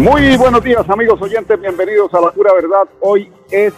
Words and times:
Muy 0.00 0.34
buenos 0.38 0.64
días 0.64 0.88
amigos 0.88 1.20
oyentes, 1.20 1.60
bienvenidos 1.60 2.08
a 2.14 2.22
La 2.22 2.30
Pura 2.30 2.54
Verdad. 2.54 2.88
Hoy 3.00 3.30
es 3.50 3.74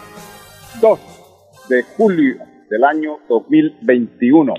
2 0.81 1.67
de 1.69 1.83
julio 1.97 2.37
del 2.71 2.85
año 2.85 3.19
2021 3.29 4.55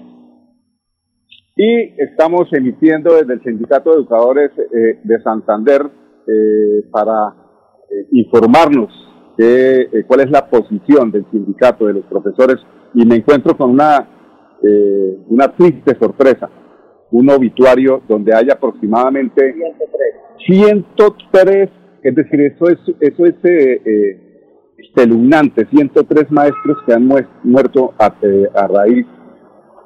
y 1.55 2.01
estamos 2.01 2.51
emitiendo 2.51 3.13
desde 3.15 3.35
el 3.35 3.43
Sindicato 3.43 3.91
de 3.91 3.95
Educadores 3.95 4.51
eh, 4.57 4.99
de 5.05 5.21
Santander 5.21 5.89
eh, 6.27 6.85
para 6.91 7.33
eh, 7.89 8.07
informarnos 8.11 8.91
de 9.37 10.03
cuál 10.05 10.19
es 10.19 10.31
la 10.31 10.49
posición 10.49 11.11
del 11.11 11.25
sindicato 11.31 11.85
de 11.85 11.93
los 11.93 12.05
profesores. 12.07 12.57
Y 12.93 13.05
me 13.05 13.15
encuentro 13.15 13.55
con 13.55 13.69
una, 13.69 14.05
una 15.29 15.55
triste 15.55 15.97
sorpresa, 15.97 16.49
un 17.09 17.29
obituario 17.29 18.01
donde 18.05 18.35
hay 18.35 18.49
aproximadamente 18.51 19.53
103, 19.53 20.22
es 22.03 22.15
decir, 22.15 22.41
eso 22.41 22.67
es, 22.67 22.77
eso 22.99 23.25
es 23.25 23.35
eh, 23.43 23.81
eh, 23.85 24.33
103 24.93 26.31
maestros 26.31 26.77
que 26.85 26.93
han 26.93 27.09
muerto 27.43 27.93
a, 27.97 28.13
eh, 28.21 28.49
a 28.53 28.67
raíz 28.67 29.05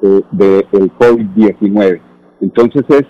eh, 0.02 0.22
del 0.32 0.92
COVID-19. 0.98 2.02
Entonces 2.42 2.84
es 2.90 3.06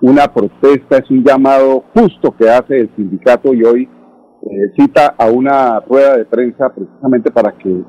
una 0.00 0.26
protesta, 0.26 0.98
es 0.98 1.10
un 1.10 1.24
llamado 1.24 1.84
justo 1.94 2.34
que 2.36 2.50
hace 2.50 2.80
el 2.80 2.90
sindicato 2.96 3.54
y 3.54 3.64
hoy 3.64 3.88
cita 4.76 5.14
a 5.18 5.28
una 5.28 5.80
rueda 5.80 6.16
de 6.16 6.24
prensa 6.24 6.72
precisamente 6.72 7.30
para 7.30 7.52
que 7.58 7.82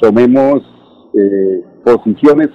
tomemos 0.00 0.60
posiciones 1.84 2.48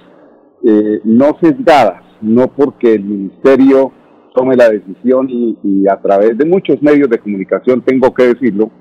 no 1.06 1.38
sesgadas, 1.42 2.04
no 2.22 2.48
porque 2.50 2.94
el 2.94 3.04
ministerio 3.06 3.94
tome 4.34 4.56
la 4.56 4.70
decisión 4.70 5.28
y, 5.30 5.88
a 5.88 6.00
través 6.02 6.38
de 6.38 6.46
muchos 6.46 6.82
medios 6.82 7.10
de 7.10 7.20
comunicación, 7.20 7.82
tengo 7.82 8.14
que 8.14 8.34
decirlo, 8.34 8.72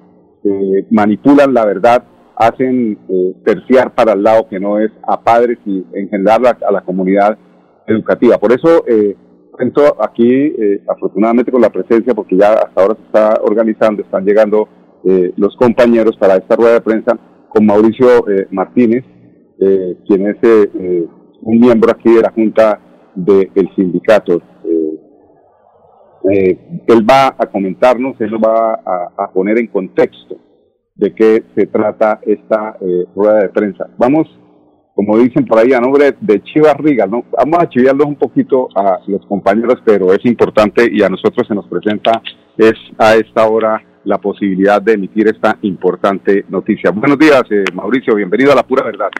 eh, 0.44 0.86
manipulan 0.90 1.52
la 1.52 1.66
verdad, 1.66 2.04
hacen 2.40 2.98
eh, 3.06 3.34
terciar 3.44 3.94
para 3.94 4.14
el 4.14 4.22
lado 4.22 4.48
que 4.48 4.58
no 4.58 4.78
es 4.80 4.90
a 5.06 5.20
padres 5.20 5.58
y 5.66 5.84
engendrar 5.92 6.40
a 6.46 6.72
la 6.72 6.80
comunidad 6.80 7.36
educativa. 7.86 8.38
Por 8.38 8.52
eso 8.52 8.82
eh, 8.86 9.14
aquí, 10.00 10.32
eh, 10.32 10.82
afortunadamente 10.88 11.52
con 11.52 11.60
la 11.60 11.68
presencia, 11.68 12.14
porque 12.14 12.38
ya 12.38 12.54
hasta 12.54 12.80
ahora 12.80 12.94
se 12.94 13.02
está 13.02 13.40
organizando, 13.42 14.02
están 14.02 14.24
llegando 14.24 14.68
los 15.36 15.56
compañeros 15.56 16.14
para 16.18 16.36
esta 16.36 16.56
rueda 16.56 16.74
de 16.74 16.80
prensa 16.82 17.18
con 17.48 17.64
Mauricio 17.64 18.06
Martínez, 18.50 19.02
quien 20.06 20.26
es 20.26 20.36
un 21.40 21.58
miembro 21.58 21.90
aquí 21.90 22.12
de 22.12 22.20
la 22.20 22.30
Junta 22.30 22.78
del 23.14 23.68
sindicato. 23.74 24.42
Eh, 26.28 26.58
él 26.86 27.08
va 27.08 27.34
a 27.38 27.46
comentarnos, 27.46 28.20
él 28.20 28.34
va 28.34 28.74
a, 28.74 29.30
poner 29.32 29.58
en 29.58 29.68
contexto 29.68 30.36
de 30.94 31.14
qué 31.14 31.44
se 31.54 31.66
trata 31.66 32.20
esta 32.26 32.76
eh, 32.80 33.04
rueda 33.14 33.38
de 33.42 33.48
prensa. 33.48 33.88
Vamos, 33.96 34.28
como 34.94 35.16
dicen 35.16 35.46
por 35.46 35.58
ahí, 35.58 35.72
a 35.72 35.80
nombre 35.80 36.14
de 36.20 36.42
Chivas 36.42 36.76
Riga, 36.76 37.06
¿no? 37.06 37.24
vamos 37.32 37.58
a 37.58 37.68
chiviarlos 37.68 38.06
un 38.06 38.16
poquito 38.16 38.68
a 38.74 39.00
los 39.06 39.24
compañeros, 39.26 39.80
pero 39.84 40.12
es 40.12 40.24
importante 40.26 40.86
y 40.90 41.02
a 41.02 41.08
nosotros 41.08 41.46
se 41.48 41.54
nos 41.54 41.66
presenta 41.68 42.20
es 42.58 42.74
a 42.98 43.14
esta 43.14 43.48
hora 43.48 43.82
la 44.04 44.18
posibilidad 44.18 44.82
de 44.82 44.94
emitir 44.94 45.28
esta 45.28 45.56
importante 45.62 46.44
noticia. 46.48 46.90
Buenos 46.90 47.18
días, 47.18 47.42
eh, 47.50 47.64
Mauricio, 47.72 48.14
bienvenido 48.14 48.52
a 48.52 48.56
La 48.56 48.62
Pura 48.62 48.84
Verdad. 48.84 49.10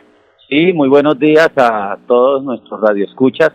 Sí, 0.49 0.73
muy 0.73 0.89
buenos 0.89 1.19
días 1.19 1.51
a 1.57 1.97
todos 2.07 2.43
nuestros 2.43 2.81
radioescuchas. 2.81 3.51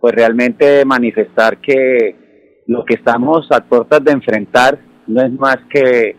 Pues 0.00 0.14
realmente 0.14 0.84
manifestar 0.84 1.58
que 1.58 2.27
lo 2.68 2.84
que 2.84 2.94
estamos 2.94 3.50
a 3.50 3.60
puertas 3.60 4.04
de 4.04 4.12
enfrentar 4.12 4.78
no 5.06 5.22
es 5.22 5.32
más 5.32 5.56
que 5.70 6.14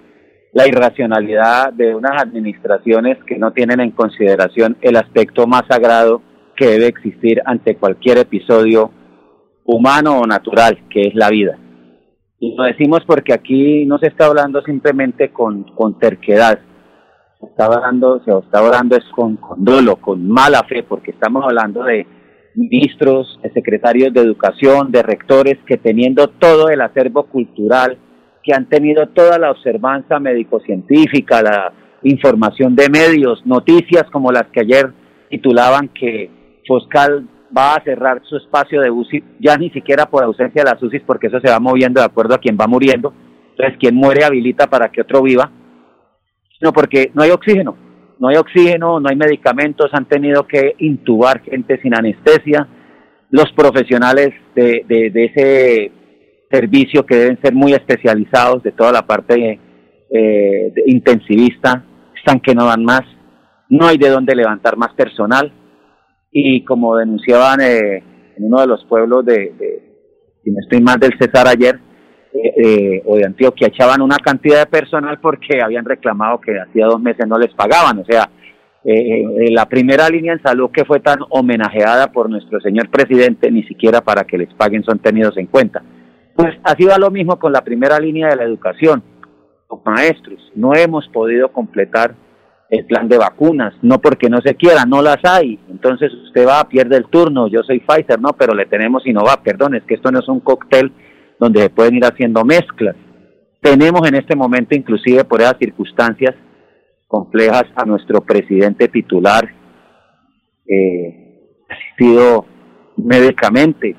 la 0.52 0.68
irracionalidad 0.68 1.72
de 1.72 1.94
unas 1.94 2.20
administraciones 2.24 3.24
que 3.26 3.38
no 3.38 3.54
tienen 3.54 3.80
en 3.80 3.92
consideración 3.92 4.76
el 4.82 4.96
aspecto 4.98 5.46
más 5.46 5.62
sagrado 5.70 6.24
que 6.58 6.66
debe 6.66 6.88
existir 6.88 7.40
ante 7.46 7.78
cualquier 7.78 8.18
episodio 8.18 8.92
humano 9.64 10.22
o 10.22 10.26
natural, 10.26 10.80
que 10.90 11.02
es 11.04 11.14
la 11.14 11.30
vida. 11.30 11.56
Y 12.40 12.56
lo 12.56 12.64
decimos 12.64 13.02
porque 13.06 13.32
aquí 13.32 13.86
no 13.86 14.00
se 14.00 14.08
está 14.08 14.26
hablando 14.26 14.64
simplemente 14.64 15.30
con, 15.30 15.64
con 15.76 16.00
terquedad, 16.00 16.60
se 17.40 17.46
está 17.46 17.66
hablando, 17.66 18.24
se 18.24 18.32
está 18.32 18.58
hablando 18.58 18.96
es 18.96 19.06
con, 19.16 19.36
con 19.38 19.64
dolo, 19.64 19.98
con 19.98 20.28
mala 20.28 20.64
fe, 20.64 20.82
porque 20.82 21.12
estamos 21.12 21.44
hablando 21.46 21.84
de 21.84 22.08
ministros, 22.60 23.40
secretarios 23.54 24.14
de 24.14 24.20
educación, 24.20 24.92
de 24.92 25.02
rectores, 25.02 25.58
que 25.66 25.78
teniendo 25.78 26.28
todo 26.28 26.70
el 26.70 26.82
acervo 26.82 27.24
cultural, 27.24 27.98
que 28.44 28.54
han 28.54 28.68
tenido 28.68 29.08
toda 29.08 29.40
la 29.40 29.52
observanza 29.52 30.20
médico-científica, 30.20 31.42
la 31.42 31.74
información 32.04 32.76
de 32.76 32.90
medios, 32.90 33.46
noticias 33.46 34.04
como 34.12 34.32
las 34.32 34.48
que 34.48 34.62
ayer 34.62 34.92
titulaban 35.30 35.88
que 35.90 36.30
Foscal 36.68 37.28
va 37.58 37.76
a 37.76 37.84
cerrar 37.84 38.22
su 38.26 38.38
espacio 38.38 38.82
de 38.82 38.92
UCI, 38.92 39.24
ya 39.40 39.58
ni 39.58 39.70
siquiera 39.70 40.06
por 40.06 40.24
ausencia 40.24 40.64
de 40.64 40.70
las 40.70 40.84
UCI, 40.84 41.00
porque 41.00 41.28
eso 41.28 41.40
se 41.40 41.50
va 41.50 41.60
moviendo 41.60 42.02
de 42.02 42.06
acuerdo 42.06 42.36
a 42.36 42.40
quien 42.40 42.58
va 42.60 42.68
muriendo. 42.68 43.14
Entonces, 43.52 43.78
quien 43.80 43.96
muere 43.96 44.24
habilita 44.24 44.68
para 44.68 44.90
que 44.90 45.02
otro 45.02 45.22
viva, 45.22 45.50
sino 46.58 46.74
porque 46.74 47.12
no 47.14 47.24
hay 47.24 47.32
oxígeno 47.32 47.89
no 48.20 48.28
hay 48.28 48.36
oxígeno, 48.36 49.00
no 49.00 49.10
hay 49.10 49.16
medicamentos, 49.16 49.90
han 49.94 50.06
tenido 50.06 50.46
que 50.46 50.76
intubar 50.80 51.42
gente 51.42 51.82
sin 51.82 51.96
anestesia. 51.96 52.68
Los 53.32 53.52
profesionales 53.54 54.30
de, 54.56 54.84
de, 54.88 55.26
ese 55.26 55.92
servicio 56.52 57.06
que 57.06 57.16
deben 57.16 57.42
ser 57.42 57.54
muy 57.54 57.74
especializados 57.74 58.62
de 58.64 58.74
toda 58.74 58.92
la 58.92 59.04
parte 59.04 59.60
eh, 60.12 60.74
intensivista 60.88 61.86
están 62.16 62.42
que 62.42 62.54
no 62.54 62.66
dan 62.66 62.84
más. 62.84 63.04
No 63.70 63.88
hay 63.88 63.98
de 63.98 64.10
dónde 64.10 64.36
levantar 64.36 64.76
más 64.76 64.94
personal. 64.94 65.54
Y 66.32 66.66
como 66.66 66.98
denunciaban 66.98 67.62
eh, 67.62 68.04
en 68.36 68.44
uno 68.44 68.60
de 68.62 68.68
los 68.68 68.84
pueblos 68.86 69.26
de, 69.26 69.54
si 70.44 70.52
no 70.52 70.58
estoy 70.62 70.82
mal, 70.82 71.00
del 71.00 71.18
César 71.18 71.48
ayer, 71.48 71.80
eh, 72.42 72.54
eh, 72.56 73.04
o 73.06 73.18
de 73.18 73.26
Antioquia 73.26 73.68
echaban 73.68 74.02
una 74.02 74.18
cantidad 74.18 74.60
de 74.60 74.66
personal 74.66 75.20
porque 75.20 75.62
habían 75.62 75.84
reclamado 75.84 76.40
que 76.40 76.58
hacía 76.58 76.86
dos 76.86 77.02
meses 77.02 77.28
no 77.28 77.38
les 77.38 77.54
pagaban. 77.54 78.00
O 78.00 78.06
sea, 78.06 78.30
eh, 78.86 79.52
la 79.52 79.68
primera 79.68 80.08
línea 80.08 80.34
en 80.34 80.42
salud 80.42 80.72
que 80.72 80.86
fue 80.86 81.02
tan 81.02 81.20
homenajeada 81.30 82.14
por 82.14 82.30
nuestro 82.30 82.62
señor 82.62 82.90
presidente, 82.90 83.52
ni 83.52 83.64
siquiera 83.64 84.00
para 84.02 84.24
que 84.24 84.38
les 84.38 84.54
paguen 84.54 84.84
son 84.84 85.00
tenidos 85.00 85.36
en 85.38 85.48
cuenta. 85.48 85.84
Pues 86.34 86.56
así 86.64 86.86
va 86.86 86.98
lo 86.98 87.12
mismo 87.12 87.38
con 87.38 87.52
la 87.52 87.62
primera 87.62 88.00
línea 88.00 88.30
de 88.30 88.38
la 88.38 88.44
educación. 88.44 89.04
Los 89.70 89.82
maestros, 89.86 90.40
no 90.56 90.74
hemos 90.74 91.08
podido 91.10 91.52
completar 91.52 92.16
el 92.70 92.86
plan 92.86 93.10
de 93.10 93.18
vacunas, 93.18 93.74
no 93.82 94.00
porque 94.00 94.30
no 94.30 94.40
se 94.40 94.56
quiera, 94.56 94.86
no 94.86 95.02
las 95.02 95.18
hay. 95.26 95.60
Entonces 95.70 96.14
usted 96.14 96.48
va, 96.48 96.64
pierde 96.70 96.96
el 96.96 97.08
turno, 97.08 97.48
yo 97.48 97.64
soy 97.64 97.82
Pfizer, 97.82 98.22
no, 98.22 98.34
pero 98.34 98.54
le 98.54 98.66
tenemos 98.66 99.04
Sinovac, 99.04 99.42
perdón, 99.42 99.76
es 99.76 99.84
que 99.84 99.96
esto 99.96 100.12
no 100.12 100.20
es 100.20 100.28
un 100.30 100.40
cóctel 100.40 100.94
donde 101.40 101.62
se 101.62 101.70
pueden 101.70 101.96
ir 101.96 102.06
haciendo 102.06 102.44
mezclas. 102.44 102.96
Tenemos 103.62 104.08
en 104.08 104.16
este 104.16 104.36
momento, 104.36 104.76
inclusive 104.76 105.24
por 105.24 105.42
esas 105.42 105.58
circunstancias 105.58 106.36
complejas, 107.08 107.66
a 107.76 107.86
nuestro 107.86 108.22
presidente 108.22 108.88
titular 108.88 109.50
eh, 110.68 111.40
asistido 111.68 112.46
médicamente, 112.98 113.96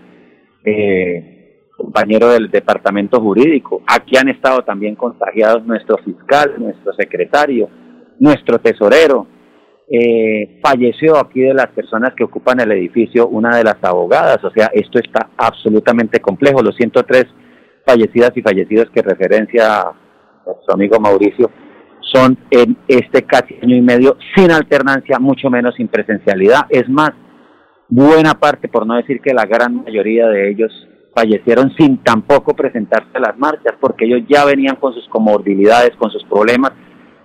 eh, 0.64 1.30
compañero 1.76 2.28
del 2.28 2.50
departamento 2.50 3.20
jurídico. 3.20 3.82
Aquí 3.86 4.16
han 4.16 4.28
estado 4.28 4.62
también 4.62 4.94
contagiados 4.94 5.64
nuestro 5.66 5.96
fiscal, 5.98 6.54
nuestro 6.58 6.92
secretario, 6.94 7.68
nuestro 8.18 8.58
tesorero, 8.60 9.26
eh, 9.92 10.60
falleció 10.62 11.18
aquí 11.18 11.40
de 11.40 11.52
las 11.52 11.66
personas 11.68 12.14
que 12.14 12.22
ocupan 12.22 12.60
el 12.60 12.70
edificio 12.70 13.26
una 13.26 13.56
de 13.56 13.64
las 13.64 13.82
abogadas, 13.82 14.38
o 14.44 14.50
sea, 14.52 14.70
esto 14.72 15.00
está 15.00 15.30
absolutamente 15.36 16.20
complejo. 16.20 16.62
Los 16.62 16.76
103 16.76 17.26
fallecidas 17.84 18.30
y 18.36 18.42
fallecidos 18.42 18.88
que 18.90 19.02
referencia 19.02 19.80
a 19.80 19.92
nuestro 20.46 20.74
amigo 20.74 21.00
Mauricio 21.00 21.50
son 22.12 22.38
en 22.52 22.76
este 22.86 23.22
casi 23.22 23.56
año 23.62 23.74
y 23.74 23.80
medio 23.80 24.16
sin 24.36 24.52
alternancia, 24.52 25.18
mucho 25.18 25.50
menos 25.50 25.74
sin 25.74 25.88
presencialidad. 25.88 26.66
Es 26.68 26.88
más, 26.88 27.10
buena 27.88 28.34
parte, 28.34 28.68
por 28.68 28.86
no 28.86 28.94
decir 28.94 29.20
que 29.20 29.34
la 29.34 29.44
gran 29.44 29.82
mayoría 29.82 30.28
de 30.28 30.50
ellos 30.50 30.70
fallecieron 31.14 31.74
sin 31.76 31.98
tampoco 31.98 32.54
presentarse 32.54 33.10
a 33.14 33.20
las 33.20 33.36
marchas, 33.36 33.74
porque 33.80 34.04
ellos 34.04 34.22
ya 34.28 34.44
venían 34.44 34.76
con 34.76 34.94
sus 34.94 35.08
comorbilidades, 35.08 35.96
con 35.96 36.10
sus 36.10 36.24
problemas, 36.24 36.70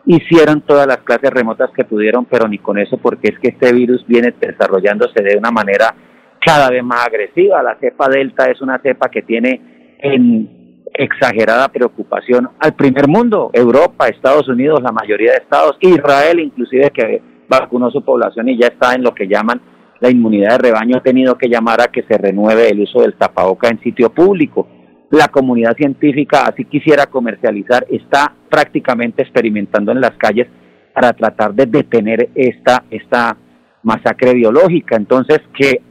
hicieron 0.05 0.61
todas 0.61 0.87
las 0.87 0.97
clases 0.97 1.31
remotas 1.31 1.71
que 1.75 1.83
pudieron, 1.83 2.25
pero 2.25 2.47
ni 2.47 2.59
con 2.59 2.77
eso, 2.77 2.97
porque 2.97 3.29
es 3.29 3.39
que 3.39 3.49
este 3.49 3.73
virus 3.73 4.05
viene 4.07 4.33
desarrollándose 4.39 5.23
de 5.23 5.37
una 5.37 5.51
manera 5.51 5.95
cada 6.39 6.69
vez 6.69 6.83
más 6.83 7.07
agresiva. 7.07 7.63
La 7.63 7.75
cepa 7.79 8.07
Delta 8.09 8.45
es 8.49 8.61
una 8.61 8.79
cepa 8.79 9.09
que 9.09 9.23
tiene 9.23 9.95
en 9.99 10.75
exagerada 10.93 11.67
preocupación 11.69 12.49
al 12.59 12.73
primer 12.73 13.07
mundo, 13.07 13.49
Europa, 13.53 14.07
Estados 14.07 14.47
Unidos, 14.47 14.81
la 14.81 14.91
mayoría 14.91 15.31
de 15.31 15.37
estados, 15.37 15.77
Israel 15.81 16.39
inclusive 16.39 16.91
que 16.91 17.21
vacunó 17.49 17.91
su 17.91 18.03
población 18.03 18.49
y 18.49 18.57
ya 18.57 18.67
está 18.67 18.93
en 18.93 19.03
lo 19.03 19.13
que 19.13 19.27
llaman 19.27 19.61
la 19.99 20.09
inmunidad 20.09 20.51
de 20.51 20.57
rebaño, 20.57 20.97
ha 20.97 21.03
tenido 21.03 21.37
que 21.37 21.49
llamar 21.49 21.81
a 21.81 21.87
que 21.87 22.03
se 22.03 22.17
renueve 22.17 22.69
el 22.69 22.81
uso 22.81 23.01
del 23.01 23.15
tapaboca 23.15 23.69
en 23.69 23.79
sitio 23.81 24.09
público. 24.09 24.67
La 25.15 25.29
comunidad 25.29 25.77
científica, 25.77 26.43
así 26.43 26.65
quisiera 26.65 27.05
comercializar, 27.05 27.85
está 27.89 28.33
prácticamente 28.49 29.21
experimentando 29.21 29.93
en 29.93 30.01
las 30.01 30.11
calles 30.17 30.47
para 30.93 31.13
tratar 31.13 31.53
de 31.53 31.65
detener 31.67 32.31
esta, 32.35 32.83
esta 32.89 33.37
masacre 33.81 34.33
biológica. 34.33 34.97
Entonces, 34.97 35.39
que 35.57 35.81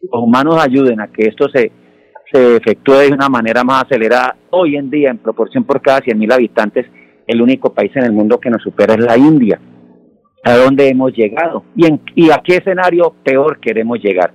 los 0.00 0.22
humanos 0.22 0.56
ayuden 0.58 1.02
a 1.02 1.08
que 1.08 1.28
esto 1.28 1.50
se, 1.50 1.70
se 2.32 2.56
efectúe 2.56 2.94
de 2.94 3.12
una 3.12 3.28
manera 3.28 3.62
más 3.62 3.84
acelerada. 3.84 4.36
Hoy 4.48 4.76
en 4.76 4.88
día, 4.88 5.10
en 5.10 5.18
proporción 5.18 5.64
por 5.64 5.82
cada 5.82 6.00
100.000 6.00 6.32
habitantes, 6.32 6.86
el 7.26 7.42
único 7.42 7.74
país 7.74 7.92
en 7.94 8.04
el 8.04 8.12
mundo 8.12 8.40
que 8.40 8.48
nos 8.48 8.62
supera 8.62 8.94
es 8.94 9.00
la 9.00 9.18
India. 9.18 9.60
¿A 10.44 10.56
dónde 10.56 10.88
hemos 10.88 11.12
llegado? 11.12 11.64
¿Y, 11.76 11.84
en, 11.84 12.00
y 12.14 12.30
a 12.30 12.40
qué 12.42 12.56
escenario 12.56 13.14
peor 13.22 13.60
queremos 13.60 13.98
llegar? 14.02 14.32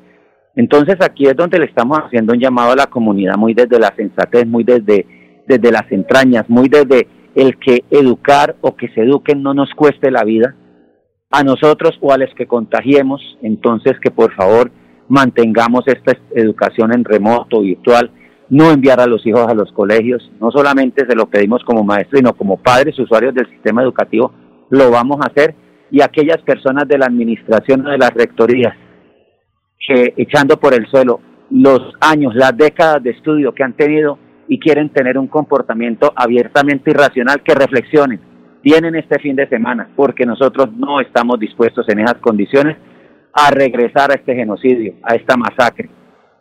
Entonces 0.58 0.96
aquí 1.02 1.28
es 1.28 1.36
donde 1.36 1.60
le 1.60 1.66
estamos 1.66 2.00
haciendo 2.00 2.34
un 2.34 2.40
llamado 2.40 2.72
a 2.72 2.76
la 2.76 2.88
comunidad, 2.88 3.38
muy 3.38 3.54
desde 3.54 3.80
la 3.80 3.94
sensatez, 3.96 4.48
muy 4.48 4.64
desde, 4.64 5.06
desde 5.48 5.72
las 5.72 5.90
entrañas, 5.92 6.50
muy 6.50 6.68
desde 6.68 7.08
el 7.36 7.58
que 7.60 7.84
educar 7.92 8.56
o 8.62 8.76
que 8.76 8.88
se 8.90 9.02
eduquen 9.02 9.44
no 9.44 9.54
nos 9.54 9.70
cueste 9.76 10.10
la 10.10 10.24
vida, 10.24 10.56
a 11.30 11.44
nosotros 11.44 12.00
o 12.02 12.12
a 12.12 12.18
los 12.18 12.34
que 12.34 12.48
contagiemos, 12.48 13.22
entonces 13.44 14.00
que 14.02 14.10
por 14.10 14.34
favor 14.34 14.72
mantengamos 15.08 15.84
esta 15.86 16.18
educación 16.34 16.92
en 16.92 17.06
remoto, 17.06 17.62
virtual, 17.62 18.10
no 18.50 18.72
enviar 18.72 19.00
a 19.00 19.06
los 19.06 19.24
hijos 19.28 19.48
a 19.48 19.54
los 19.54 19.72
colegios, 19.74 20.32
no 20.42 20.50
solamente 20.50 21.06
se 21.08 21.16
lo 21.16 21.28
pedimos 21.28 21.64
como 21.66 21.84
maestros, 21.84 22.18
sino 22.18 22.34
como 22.34 22.58
padres, 22.58 22.98
usuarios 22.98 23.36
del 23.36 23.48
sistema 23.52 23.84
educativo, 23.84 24.32
lo 24.72 24.90
vamos 24.90 25.18
a 25.22 25.30
hacer, 25.30 25.54
y 25.92 26.02
aquellas 26.02 26.42
personas 26.42 26.88
de 26.88 26.98
la 26.98 27.06
administración 27.06 27.86
o 27.86 27.92
de 27.92 28.00
las 28.00 28.12
rectorías 28.16 28.74
que 29.86 30.14
echando 30.18 30.58
por 30.58 30.74
el 30.74 30.88
suelo 30.88 31.20
los 31.50 31.94
años, 32.02 32.36
las 32.36 32.56
décadas 32.58 33.02
de 33.04 33.12
estudio 33.12 33.54
que 33.54 33.64
han 33.64 33.74
tenido 33.74 34.20
y 34.48 34.60
quieren 34.60 34.90
tener 34.90 35.18
un 35.18 35.28
comportamiento 35.28 36.12
abiertamente 36.16 36.92
irracional, 36.92 37.42
que 37.44 37.54
reflexionen, 37.54 38.20
tienen 38.62 38.96
este 38.96 39.20
fin 39.20 39.36
de 39.36 39.48
semana, 39.48 39.90
porque 39.96 40.26
nosotros 40.26 40.72
no 40.74 41.00
estamos 41.00 41.40
dispuestos 41.40 41.88
en 41.90 42.00
esas 42.00 42.16
condiciones 42.16 42.78
a 43.34 43.52
regresar 43.52 44.12
a 44.12 44.16
este 44.16 44.36
genocidio, 44.36 44.96
a 45.04 45.16
esta 45.16 45.38
masacre. 45.38 45.90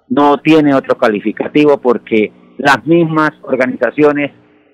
No 0.08 0.38
tiene 0.38 0.74
otro 0.74 0.96
calificativo 0.96 1.78
porque 1.78 2.32
las 2.58 2.84
mismas 2.86 3.30
organizaciones 3.42 4.32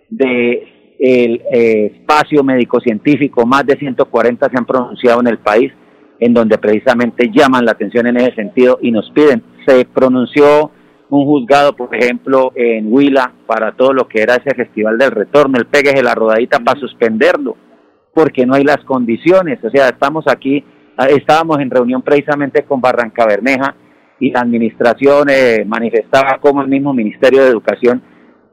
de 0.08 0.68
el 0.98 1.42
eh, 1.52 1.86
espacio 1.96 2.44
médico-científico, 2.44 3.44
más 3.44 3.66
de 3.66 3.76
140 3.76 4.48
se 4.48 4.56
han 4.56 4.64
pronunciado 4.64 5.20
en 5.20 5.26
el 5.26 5.38
país, 5.38 5.72
en 6.24 6.34
donde 6.34 6.58
precisamente 6.58 7.30
llaman 7.32 7.64
la 7.64 7.72
atención 7.72 8.06
en 8.06 8.16
ese 8.16 8.34
sentido 8.34 8.78
y 8.80 8.90
nos 8.90 9.10
piden. 9.10 9.42
Se 9.66 9.84
pronunció 9.84 10.70
un 11.10 11.24
juzgado, 11.26 11.74
por 11.74 11.94
ejemplo, 11.94 12.52
en 12.54 12.92
Huila 12.92 13.32
para 13.46 13.72
todo 13.72 13.92
lo 13.92 14.08
que 14.08 14.22
era 14.22 14.36
ese 14.36 14.54
festival 14.54 14.98
del 14.98 15.10
retorno, 15.10 15.58
el 15.58 15.66
pegue 15.66 15.92
de 15.92 16.02
la 16.02 16.14
rodadita 16.14 16.58
para 16.60 16.80
suspenderlo, 16.80 17.56
porque 18.14 18.46
no 18.46 18.54
hay 18.54 18.64
las 18.64 18.82
condiciones. 18.84 19.62
O 19.62 19.70
sea, 19.70 19.88
estamos 19.88 20.24
aquí 20.26 20.64
Ah, 20.96 21.06
estábamos 21.06 21.58
en 21.58 21.70
reunión 21.70 22.02
precisamente 22.02 22.64
con 22.64 22.80
Barranca 22.80 23.26
Bermeja 23.26 23.74
y 24.20 24.30
la 24.30 24.40
administración 24.40 25.28
eh, 25.30 25.64
manifestaba 25.66 26.38
como 26.38 26.60
el 26.60 26.68
mismo 26.68 26.92
Ministerio 26.92 27.42
de 27.42 27.48
Educación, 27.48 28.02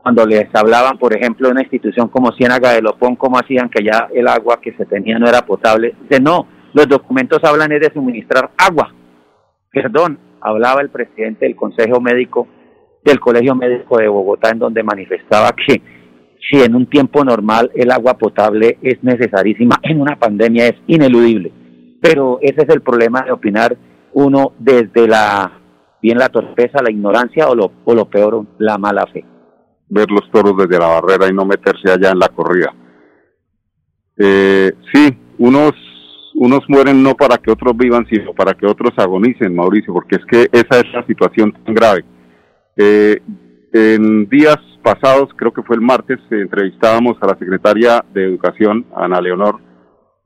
cuando 0.01 0.25
les 0.25 0.47
hablaban, 0.55 0.97
por 0.97 1.15
ejemplo, 1.15 1.47
de 1.47 1.51
una 1.51 1.61
institución 1.61 2.07
como 2.07 2.31
Ciénaga 2.31 2.71
de 2.71 2.81
Lopón, 2.81 3.17
cómo 3.17 3.37
hacían 3.37 3.69
que 3.69 3.83
ya 3.83 4.07
el 4.13 4.27
agua 4.27 4.61
que 4.61 4.71
se 4.73 4.85
tenía 4.85 5.19
no 5.19 5.27
era 5.27 5.41
potable. 5.41 5.95
Dice, 6.03 6.21
no, 6.21 6.47
los 6.73 6.87
documentos 6.87 7.39
hablan 7.43 7.71
es 7.71 7.81
de 7.81 7.93
suministrar 7.93 8.51
agua. 8.57 8.93
Perdón, 9.71 10.19
hablaba 10.41 10.81
el 10.81 10.89
presidente 10.89 11.45
del 11.45 11.55
Consejo 11.55 11.99
Médico 11.99 12.47
del 13.03 13.19
Colegio 13.19 13.55
Médico 13.55 13.97
de 13.97 14.07
Bogotá, 14.07 14.49
en 14.49 14.59
donde 14.59 14.83
manifestaba 14.83 15.51
que 15.53 15.81
si 16.49 16.61
en 16.61 16.75
un 16.75 16.87
tiempo 16.87 17.23
normal 17.23 17.71
el 17.75 17.91
agua 17.91 18.17
potable 18.17 18.77
es 18.81 19.03
necesarísima, 19.03 19.79
en 19.83 20.01
una 20.01 20.17
pandemia 20.17 20.67
es 20.67 20.75
ineludible 20.87 21.53
pero 22.01 22.39
ese 22.41 22.61
es 22.61 22.69
el 22.69 22.81
problema 22.81 23.21
de 23.21 23.31
opinar 23.31 23.77
uno 24.13 24.53
desde 24.57 25.07
la 25.07 25.51
bien 26.01 26.17
la 26.17 26.29
torpeza, 26.29 26.81
la 26.81 26.91
ignorancia 26.91 27.49
o 27.49 27.55
lo, 27.55 27.71
o 27.83 27.93
lo 27.93 28.09
peor, 28.09 28.45
la 28.57 28.77
mala 28.77 29.05
fe. 29.07 29.25
Ver 29.89 30.09
los 30.09 30.29
toros 30.31 30.55
desde 30.55 30.79
la 30.79 30.87
barrera 30.87 31.27
y 31.27 31.33
no 31.33 31.45
meterse 31.45 31.91
allá 31.91 32.11
en 32.11 32.19
la 32.19 32.29
corrida. 32.29 32.73
Eh, 34.17 34.71
sí, 34.93 35.17
unos, 35.39 35.73
unos 36.41 36.61
mueren 36.69 37.03
no 37.03 37.15
para 37.15 37.37
que 37.37 37.51
otros 37.51 37.75
vivan, 37.75 38.07
sino 38.09 38.33
para 38.33 38.53
que 38.53 38.65
otros 38.65 38.93
agonicen, 38.97 39.53
Mauricio, 39.53 39.93
porque 39.93 40.15
es 40.15 40.25
que 40.25 40.47
esa 40.51 40.79
es 40.79 40.93
la 40.93 41.05
situación 41.05 41.51
tan 41.51 41.75
grave. 41.75 42.05
Eh, 42.77 43.19
en 43.73 44.29
días 44.29 44.57
pasados, 44.81 45.29
creo 45.35 45.51
que 45.51 45.63
fue 45.63 45.75
el 45.75 45.81
martes, 45.81 46.17
entrevistábamos 46.31 47.17
a 47.21 47.27
la 47.27 47.37
secretaria 47.37 48.05
de 48.13 48.23
Educación, 48.23 48.85
Ana 48.95 49.19
Leonor, 49.19 49.59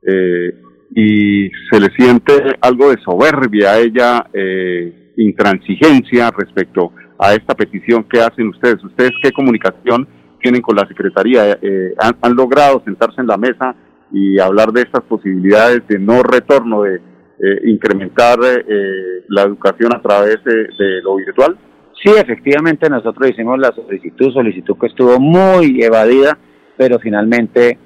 eh, 0.06 0.54
y 0.94 1.50
se 1.70 1.80
le 1.80 1.88
siente 1.96 2.32
algo 2.60 2.90
de 2.90 3.02
soberbia 3.02 3.72
a 3.72 3.80
ella, 3.80 4.26
eh, 4.32 5.12
intransigencia 5.16 6.30
respecto 6.30 6.92
a 7.18 7.34
esta 7.34 7.54
petición 7.54 8.04
que 8.04 8.20
hacen 8.20 8.48
ustedes. 8.50 8.82
¿Ustedes 8.84 9.10
qué 9.20 9.32
comunicación 9.32 10.06
tienen 10.40 10.62
con 10.62 10.76
la 10.76 10.86
Secretaría? 10.86 11.58
Eh, 11.60 11.94
han, 11.98 12.36
logrado 12.36 12.82
sentarse 12.84 13.20
en 13.20 13.26
la 13.26 13.36
mesa 13.36 13.74
y 14.12 14.38
hablar 14.38 14.72
de 14.72 14.82
estas 14.82 15.02
posibilidades 15.04 15.86
de 15.88 15.98
no 15.98 16.22
retorno, 16.22 16.82
de 16.82 16.96
eh, 16.96 17.60
incrementar 17.64 18.38
eh, 18.44 19.24
la 19.28 19.42
educación 19.42 19.94
a 19.94 20.00
través 20.00 20.42
de, 20.44 20.54
de 20.54 21.02
lo 21.02 21.16
virtual? 21.16 21.58
Sí, 22.02 22.10
efectivamente 22.16 22.88
nosotros 22.88 23.30
hicimos 23.30 23.58
la 23.58 23.72
solicitud, 23.74 24.32
solicitud 24.32 24.76
que 24.78 24.86
estuvo 24.86 25.18
muy 25.18 25.82
evadida, 25.82 26.38
pero 26.76 26.98
finalmente 26.98 27.78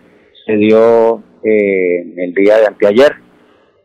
se 0.45 0.57
dio 0.57 1.23
eh, 1.43 2.15
el 2.17 2.35
día 2.35 2.59
de 2.59 2.67
anteayer, 2.67 3.15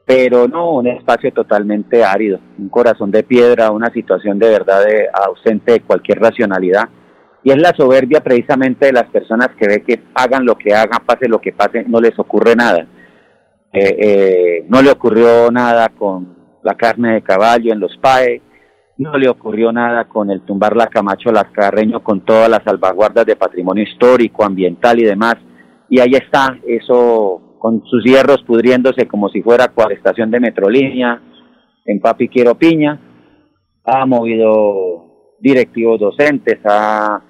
pero 0.05 0.47
no 0.47 0.71
un 0.71 0.87
espacio 0.87 1.31
totalmente 1.31 2.03
árido, 2.03 2.39
un 2.57 2.69
corazón 2.69 3.11
de 3.11 3.23
piedra, 3.23 3.71
una 3.71 3.91
situación 3.91 4.39
de 4.39 4.49
verdad 4.49 4.83
ausente 5.13 5.73
de 5.73 5.81
cualquier 5.81 6.19
racionalidad. 6.19 6.89
Y 7.43 7.51
es 7.51 7.57
la 7.57 7.73
soberbia 7.75 8.21
precisamente 8.21 8.85
de 8.87 8.93
las 8.93 9.05
personas 9.05 9.49
que 9.59 9.67
ve 9.67 9.83
que 9.83 10.01
hagan 10.15 10.45
lo 10.45 10.55
que 10.55 10.73
hagan, 10.73 11.05
pase 11.05 11.27
lo 11.27 11.39
que 11.39 11.51
pase, 11.51 11.83
no 11.87 11.99
les 11.99 12.17
ocurre 12.17 12.55
nada. 12.55 12.87
Eh, 13.73 13.97
eh, 13.99 14.65
no 14.69 14.81
le 14.81 14.91
ocurrió 14.91 15.51
nada 15.51 15.89
con 15.89 16.37
la 16.63 16.75
carne 16.75 17.15
de 17.15 17.21
caballo 17.21 17.73
en 17.73 17.79
los 17.79 17.97
PAE, 17.97 18.41
no 18.97 19.17
le 19.17 19.27
ocurrió 19.27 19.71
nada 19.71 20.05
con 20.05 20.29
el 20.29 20.41
tumbar 20.41 20.75
la 20.75 20.87
Camacho 20.87 21.31
Lascarreño 21.31 22.03
con 22.03 22.21
todas 22.21 22.47
las 22.47 22.63
salvaguardas 22.63 23.25
de 23.25 23.35
patrimonio 23.35 23.83
histórico, 23.83 24.45
ambiental 24.45 24.99
y 24.99 25.03
demás 25.03 25.35
y 25.93 25.99
ahí 25.99 26.13
está, 26.15 26.57
eso 26.65 27.57
con 27.59 27.83
sus 27.85 28.03
hierros 28.03 28.41
pudriéndose 28.47 29.07
como 29.07 29.29
si 29.29 29.43
fuera 29.43 29.67
cual 29.67 29.91
estación 29.91 30.31
de 30.31 30.39
metrolínea 30.39 31.21
en 31.85 31.99
Papi 31.99 32.29
Quiero 32.29 32.55
Piña, 32.55 32.99
ha 33.83 34.03
movido 34.07 35.35
directivos 35.39 35.99
docentes, 35.99 36.57
ha 36.65 37.21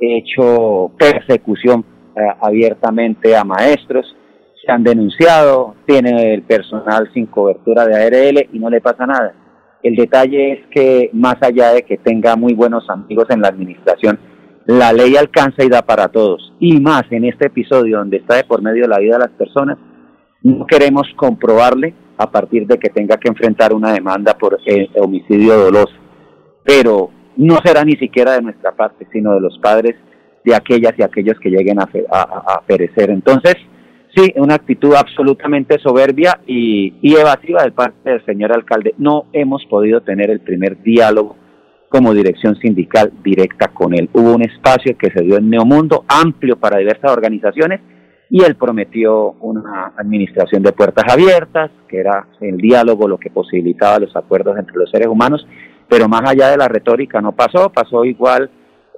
hecho 0.00 0.90
persecución 0.98 1.84
eh, 2.16 2.20
abiertamente 2.40 3.36
a 3.36 3.44
maestros, 3.44 4.16
se 4.64 4.72
han 4.72 4.82
denunciado, 4.82 5.74
tiene 5.86 6.34
el 6.34 6.42
personal 6.42 7.10
sin 7.14 7.26
cobertura 7.26 7.86
de 7.86 7.94
ARL 7.94 8.48
y 8.52 8.58
no 8.58 8.68
le 8.68 8.80
pasa 8.80 9.06
nada. 9.06 9.34
El 9.82 9.96
detalle 9.96 10.52
es 10.52 10.66
que 10.70 11.10
más 11.12 11.36
allá 11.40 11.72
de 11.72 11.82
que 11.82 11.96
tenga 11.96 12.36
muy 12.36 12.54
buenos 12.54 12.88
amigos 12.90 13.26
en 13.30 13.40
la 13.40 13.48
administración, 13.48 14.18
la 14.66 14.92
ley 14.92 15.16
alcanza 15.16 15.64
y 15.64 15.68
da 15.68 15.82
para 15.82 16.08
todos. 16.08 16.52
Y 16.60 16.78
más 16.80 17.04
en 17.10 17.24
este 17.24 17.46
episodio 17.46 17.98
donde 17.98 18.18
está 18.18 18.36
de 18.36 18.44
por 18.44 18.62
medio 18.62 18.86
la 18.86 18.98
vida 18.98 19.14
de 19.14 19.26
las 19.26 19.36
personas, 19.36 19.78
no 20.42 20.66
queremos 20.66 21.06
comprobarle 21.16 21.94
a 22.18 22.30
partir 22.30 22.66
de 22.66 22.78
que 22.78 22.90
tenga 22.90 23.16
que 23.16 23.28
enfrentar 23.28 23.72
una 23.72 23.92
demanda 23.92 24.36
por 24.36 24.58
eh, 24.66 24.88
homicidio 25.00 25.56
doloso. 25.56 25.94
Pero 26.64 27.10
no 27.40 27.58
será 27.64 27.84
ni 27.84 27.96
siquiera 27.96 28.32
de 28.32 28.42
nuestra 28.42 28.72
parte, 28.72 29.06
sino 29.12 29.34
de 29.34 29.40
los 29.40 29.58
padres 29.58 29.96
de 30.44 30.54
aquellas 30.54 30.92
y 30.98 31.02
aquellos 31.02 31.38
que 31.40 31.50
lleguen 31.50 31.78
a, 31.80 32.60
perecer. 32.66 33.10
Entonces, 33.10 33.56
Sí, 34.12 34.34
una 34.34 34.56
actitud 34.56 34.92
absolutamente 34.96 35.78
soberbia 35.78 36.40
y, 36.44 36.94
y, 37.00 37.14
evasiva 37.14 37.62
de 37.62 37.70
parte 37.70 38.10
del 38.10 38.24
señor 38.24 38.52
alcalde. 38.52 38.92
No 38.98 39.26
hemos 39.32 39.64
podido 39.66 40.00
tener 40.00 40.30
el 40.30 40.40
primer 40.40 40.82
diálogo 40.82 41.36
como 41.88 42.12
dirección 42.12 42.56
sindical 42.56 43.12
directa 43.22 43.68
con 43.68 43.94
él. 43.94 44.10
Hubo 44.12 44.34
un 44.34 44.42
espacio 44.42 44.98
que 44.98 45.12
se 45.12 45.22
dio 45.22 45.36
en 45.36 45.48
Neomundo, 45.48 46.04
amplio 46.08 46.56
para 46.56 46.78
diversas 46.78 47.12
organizaciones, 47.12 47.80
y 48.30 48.44
él 48.44 48.54
prometió 48.54 49.32
una 49.40 49.92
administración 49.96 50.62
de 50.62 50.72
puertas 50.72 51.04
abiertas, 51.12 51.70
que 51.88 51.98
era 51.98 52.28
el 52.40 52.56
diálogo 52.58 53.08
lo 53.08 53.18
que 53.18 53.28
posibilitaba 53.28 53.98
los 53.98 54.14
acuerdos 54.14 54.56
entre 54.56 54.76
los 54.76 54.88
seres 54.88 55.08
humanos, 55.08 55.46
pero 55.90 56.08
más 56.08 56.22
allá 56.24 56.48
de 56.48 56.56
la 56.56 56.68
retórica 56.68 57.20
no 57.20 57.32
pasó, 57.32 57.70
pasó 57.70 58.04
igual 58.04 58.48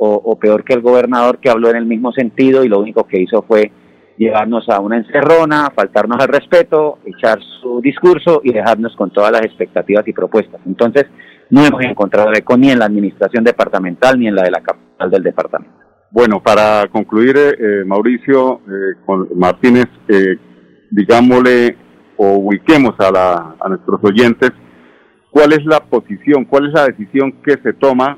o, 0.05 0.37
peor 0.37 0.65
que 0.65 0.75
el 0.75 0.81
gobernador 0.81 1.39
que 1.39 1.49
habló 1.49 1.71
en 1.71 1.77
el 1.77 1.87
mismo 1.87 2.13
sentido 2.13 2.65
y 2.65 2.69
lo 2.69 2.81
único 2.81 3.07
que 3.07 3.21
hizo 3.21 3.43
fue 3.43 3.71
llevarnos 4.19 4.69
a 4.69 4.81
una 4.81 4.97
encerrona, 4.97 5.71
faltarnos 5.75 6.19
al 6.21 6.27
respeto, 6.27 6.99
echar 7.07 7.39
su 7.61 7.81
discurso 7.81 8.41
y 8.43 8.53
dejarnos 8.53 8.97
con 8.97 9.11
todas 9.11 9.31
las 9.31 9.43
expectativas 9.43 10.07
y 10.09 10.13
propuestas. 10.13 10.61
Entonces, 10.67 11.07
no 11.51 11.65
hemos 11.65 11.83
encontrado 11.83 12.33
eco 12.35 12.57
ni 12.57 12.71
en 12.71 12.81
la 12.81 12.87
administración 12.87 13.45
departamental 13.45 14.19
ni 14.19 14.27
en 14.27 14.35
la 14.35 14.43
de 14.43 14.51
la 14.51 14.61
capital 14.61 15.09
del 15.09 15.23
departamento. 15.23 15.77
Bueno, 16.11 16.43
para 16.43 16.89
concluir, 16.89 17.37
eh, 17.37 17.55
eh, 17.59 17.85
Mauricio 17.87 18.61
eh, 18.69 18.99
con 19.07 19.29
Martínez, 19.37 19.87
digámosle 20.91 21.77
o 22.17 22.39
ubiquemos 22.39 22.99
a, 22.99 23.11
la, 23.11 23.57
a 23.59 23.69
nuestros 23.69 24.03
oyentes 24.03 24.51
cuál 25.33 25.53
es 25.53 25.65
la 25.65 25.81
posición, 25.81 26.45
cuál 26.45 26.69
es 26.69 26.73
la 26.73 26.87
decisión 26.87 27.33
que 27.45 27.57
se 27.63 27.73
toma, 27.73 28.17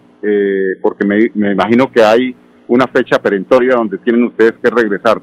porque 0.83 1.06
me, 1.06 1.30
me 1.35 1.52
imagino 1.52 1.90
que 1.90 2.02
hay 2.02 2.35
una 2.68 2.87
fecha 2.87 3.18
perentoria 3.18 3.76
donde 3.76 3.99
tienen 3.99 4.25
ustedes 4.25 4.54
que 4.62 4.71
regresar. 4.71 5.21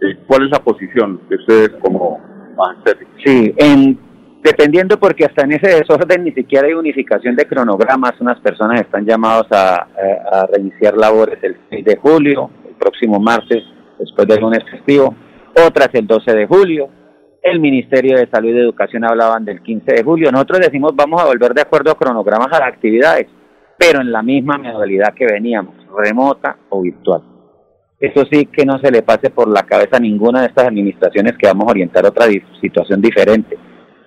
Eh, 0.00 0.18
¿cuál 0.26 0.44
es 0.44 0.50
la 0.50 0.58
posición 0.58 1.20
de 1.28 1.36
ustedes 1.36 1.70
como 1.80 2.20
magisterio? 2.56 3.06
Sí, 3.24 3.54
en, 3.56 3.98
dependiendo 4.42 4.98
porque 4.98 5.24
hasta 5.24 5.44
en 5.44 5.52
ese 5.52 5.68
desorden 5.68 6.24
ni 6.24 6.32
siquiera 6.32 6.66
hay 6.66 6.74
unificación 6.74 7.36
de 7.36 7.46
cronogramas, 7.46 8.14
unas 8.20 8.40
personas 8.40 8.80
están 8.80 9.06
llamadas 9.06 9.46
a, 9.52 9.86
a, 10.32 10.46
reiniciar 10.52 10.96
labores 10.96 11.38
el 11.42 11.56
6 11.70 11.84
de 11.84 11.96
julio, 11.96 12.50
el 12.68 12.74
próximo 12.74 13.20
martes, 13.20 13.62
después 13.98 14.26
del 14.26 14.40
lunes 14.40 14.64
festivo, 14.68 15.14
otras 15.66 15.90
el 15.92 16.06
12 16.06 16.32
de 16.34 16.46
julio, 16.46 16.88
el 17.42 17.60
Ministerio 17.60 18.16
de 18.16 18.28
Salud 18.28 18.50
y 18.50 18.58
Educación 18.58 19.04
hablaban 19.04 19.44
del 19.44 19.62
15 19.62 19.92
de 19.92 20.02
julio, 20.02 20.30
nosotros 20.30 20.60
decimos 20.60 20.92
vamos 20.94 21.20
a 21.20 21.26
volver 21.26 21.52
de 21.54 21.62
acuerdo 21.62 21.90
a 21.90 21.98
cronogramas 21.98 22.48
a 22.52 22.60
las 22.60 22.68
actividades, 22.68 23.26
pero 23.76 24.00
en 24.00 24.12
la 24.12 24.22
misma 24.22 24.58
modalidad 24.58 25.12
que 25.14 25.26
veníamos, 25.26 25.74
remota 25.96 26.56
o 26.68 26.82
virtual. 26.82 27.22
Eso 28.02 28.24
sí, 28.30 28.46
que 28.46 28.66
no 28.66 28.80
se 28.80 28.90
le 28.90 29.02
pase 29.02 29.30
por 29.30 29.48
la 29.48 29.62
cabeza 29.62 29.96
a 29.96 30.00
ninguna 30.00 30.40
de 30.40 30.48
estas 30.48 30.66
administraciones 30.66 31.34
que 31.38 31.46
vamos 31.46 31.68
a 31.68 31.70
orientar 31.70 32.04
otra 32.04 32.26
situación 32.60 33.00
diferente. 33.00 33.56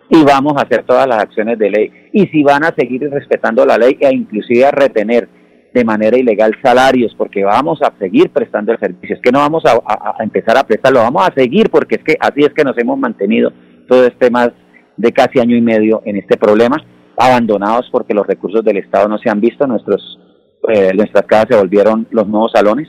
Y 0.10 0.22
vamos 0.24 0.54
a 0.58 0.64
hacer 0.66 0.84
todas 0.84 1.08
las 1.08 1.24
acciones 1.24 1.58
de 1.58 1.70
ley. 1.70 1.92
Y 2.12 2.28
si 2.28 2.44
van 2.44 2.66
a 2.66 2.76
seguir 2.78 3.10
respetando 3.10 3.66
la 3.66 3.78
ley 3.78 3.98
e 4.02 4.14
inclusive 4.14 4.66
a 4.66 4.72
retener 4.72 5.30
de 5.76 5.84
manera 5.84 6.18
ilegal 6.18 6.56
salarios, 6.64 7.14
porque 7.18 7.44
vamos 7.44 7.82
a 7.82 7.92
seguir 8.00 8.30
prestando 8.30 8.72
el 8.72 8.80
servicio. 8.80 9.18
Es 9.18 9.22
que 9.22 9.32
no 9.32 9.40
vamos 9.40 9.64
a, 9.66 9.74
a, 9.74 10.24
empezar 10.24 10.58
a 10.58 10.64
prestarlo, 10.64 11.00
vamos 11.00 11.28
a 11.28 11.34
seguir 11.34 11.70
porque 11.70 11.96
es 11.96 12.04
que 12.04 12.16
así 12.18 12.44
es 12.46 12.54
que 12.54 12.64
nos 12.64 12.78
hemos 12.78 12.98
mantenido 12.98 13.52
todo 13.90 14.06
este 14.06 14.30
más 14.30 14.52
de 14.96 15.12
casi 15.12 15.40
año 15.40 15.58
y 15.58 15.62
medio 15.62 16.02
en 16.06 16.16
este 16.16 16.38
problema, 16.38 16.78
abandonados 17.18 17.90
porque 17.92 18.14
los 18.14 18.26
recursos 18.26 18.64
del 18.64 18.78
Estado 18.78 19.10
no 19.10 19.18
se 19.18 19.30
han 19.30 19.42
visto, 19.42 19.68
nuestros, 19.68 20.18
eh, 20.70 20.94
nuestras 20.96 21.26
casas 21.26 21.48
se 21.50 21.58
volvieron 21.58 22.08
los 22.10 22.26
nuevos 22.26 22.54
salones, 22.54 22.88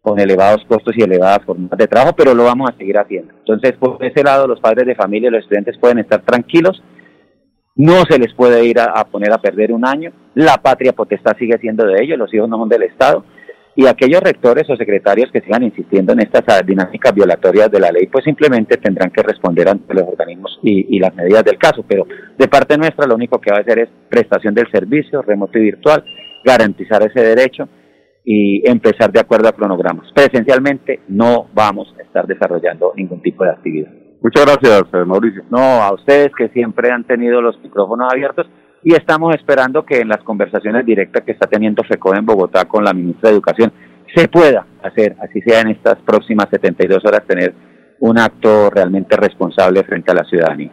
con 0.00 0.20
elevados 0.20 0.64
costos 0.68 0.94
y 0.96 1.02
elevadas 1.02 1.44
formas 1.44 1.76
de 1.76 1.88
trabajo, 1.88 2.14
pero 2.16 2.32
lo 2.32 2.44
vamos 2.44 2.70
a 2.70 2.76
seguir 2.76 2.96
haciendo. 2.96 3.34
Entonces, 3.38 3.72
por 3.72 4.04
ese 4.04 4.22
lado, 4.22 4.46
los 4.46 4.60
padres 4.60 4.86
de 4.86 4.94
familia 4.94 5.28
y 5.28 5.32
los 5.32 5.42
estudiantes 5.42 5.78
pueden 5.78 5.98
estar 5.98 6.22
tranquilos, 6.22 6.80
no 7.76 8.04
se 8.08 8.18
les 8.18 8.32
puede 8.34 8.64
ir 8.64 8.78
a, 8.78 9.04
poner 9.04 9.32
a 9.32 9.38
perder 9.38 9.72
un 9.72 9.86
año, 9.86 10.12
la 10.34 10.58
patria 10.58 10.92
potestad 10.92 11.36
sigue 11.38 11.58
siendo 11.58 11.84
de 11.86 12.02
ellos, 12.02 12.18
los 12.18 12.32
hijos 12.32 12.48
no 12.48 12.58
son 12.58 12.68
del 12.68 12.84
Estado, 12.84 13.24
y 13.76 13.86
aquellos 13.86 14.20
rectores 14.20 14.70
o 14.70 14.76
secretarios 14.76 15.32
que 15.32 15.40
sigan 15.40 15.64
insistiendo 15.64 16.12
en 16.12 16.20
estas 16.20 16.44
dinámicas 16.64 17.12
violatorias 17.12 17.70
de 17.70 17.80
la 17.80 17.90
ley, 17.90 18.06
pues 18.06 18.24
simplemente 18.24 18.76
tendrán 18.76 19.10
que 19.10 19.22
responder 19.22 19.68
ante 19.68 19.92
los 19.94 20.04
organismos 20.04 20.60
y, 20.62 20.96
y 20.96 21.00
las 21.00 21.14
medidas 21.14 21.44
del 21.44 21.58
caso, 21.58 21.84
pero 21.86 22.06
de 22.38 22.48
parte 22.48 22.78
nuestra 22.78 23.06
lo 23.06 23.16
único 23.16 23.40
que 23.40 23.50
va 23.50 23.58
a 23.58 23.62
hacer 23.62 23.80
es 23.80 23.88
prestación 24.08 24.54
del 24.54 24.70
servicio 24.70 25.22
remoto 25.22 25.58
y 25.58 25.62
virtual, 25.62 26.04
garantizar 26.44 27.02
ese 27.02 27.20
derecho, 27.20 27.68
y 28.24 28.66
empezar 28.68 29.12
de 29.12 29.20
acuerdo 29.20 29.48
a 29.48 29.52
cronogramas. 29.52 30.10
Presencialmente 30.14 31.00
no 31.08 31.48
vamos 31.52 31.94
a 31.98 32.02
estar 32.02 32.26
desarrollando 32.26 32.92
ningún 32.96 33.20
tipo 33.20 33.44
de 33.44 33.50
actividad. 33.50 34.03
Muchas 34.24 34.46
gracias, 34.46 34.84
eh, 34.94 35.04
Mauricio. 35.04 35.42
No, 35.50 35.58
a 35.58 35.92
ustedes 35.92 36.32
que 36.34 36.48
siempre 36.48 36.90
han 36.90 37.04
tenido 37.04 37.42
los 37.42 37.60
micrófonos 37.62 38.10
abiertos 38.10 38.46
y 38.82 38.94
estamos 38.94 39.34
esperando 39.34 39.84
que 39.84 40.00
en 40.00 40.08
las 40.08 40.22
conversaciones 40.24 40.86
directas 40.86 41.24
que 41.24 41.32
está 41.32 41.46
teniendo 41.46 41.84
FECO 41.84 42.14
en 42.14 42.24
Bogotá 42.24 42.64
con 42.64 42.82
la 42.82 42.94
ministra 42.94 43.28
de 43.28 43.34
Educación 43.34 43.70
se 44.14 44.26
pueda 44.28 44.64
hacer, 44.82 45.14
así 45.20 45.42
sea 45.42 45.60
en 45.60 45.72
estas 45.72 45.96
próximas 45.96 46.48
72 46.50 47.04
horas, 47.04 47.26
tener 47.26 47.52
un 48.00 48.18
acto 48.18 48.70
realmente 48.70 49.14
responsable 49.14 49.84
frente 49.84 50.12
a 50.12 50.14
la 50.14 50.24
ciudadanía. 50.24 50.72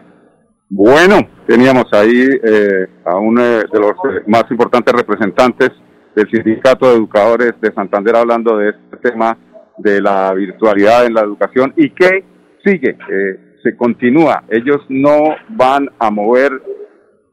Bueno, 0.69 1.19
teníamos 1.45 1.91
ahí 1.91 2.29
eh, 2.41 2.87
a 3.03 3.17
uno 3.17 3.41
de 3.43 3.79
los 3.79 3.95
más 4.27 4.45
importantes 4.49 4.93
representantes 4.93 5.71
del 6.15 6.29
Sindicato 6.31 6.89
de 6.89 6.95
Educadores 6.95 7.55
de 7.59 7.73
Santander 7.73 8.15
hablando 8.15 8.55
de 8.55 8.69
este 8.69 9.09
tema 9.09 9.37
de 9.77 9.99
la 9.99 10.33
virtualidad 10.33 11.05
en 11.05 11.15
la 11.15 11.21
educación 11.21 11.73
y 11.75 11.89
que 11.89 12.30
sigue, 12.63 12.97
eh, 13.09 13.57
se 13.63 13.75
continúa. 13.75 14.43
Ellos 14.49 14.81
no 14.89 15.35
van 15.49 15.89
a 15.99 16.09
mover 16.09 16.51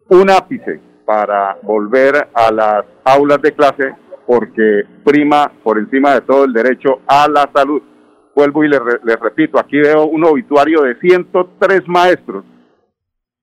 un 0.09 0.31
ápice 0.31 0.81
para 1.05 1.57
volver 1.63 2.15
a 2.35 2.53
las 2.53 2.85
aulas 3.05 3.41
de 3.43 3.53
clase 3.53 3.95
porque 4.27 4.83
prima 5.05 5.51
por 5.63 5.79
encima 5.79 6.15
de 6.15 6.21
todo 6.21 6.45
el 6.45 6.53
derecho 6.53 7.01
a 7.07 7.27
la 7.29 7.51
salud. 7.55 7.83
Vuelvo 8.37 8.63
y 8.63 8.69
les, 8.69 8.81
repito, 9.21 9.59
aquí 9.59 9.79
veo 9.79 10.05
un 10.05 10.25
obituario 10.25 10.83
de 10.83 10.97
103 11.01 11.89
maestros 11.89 12.45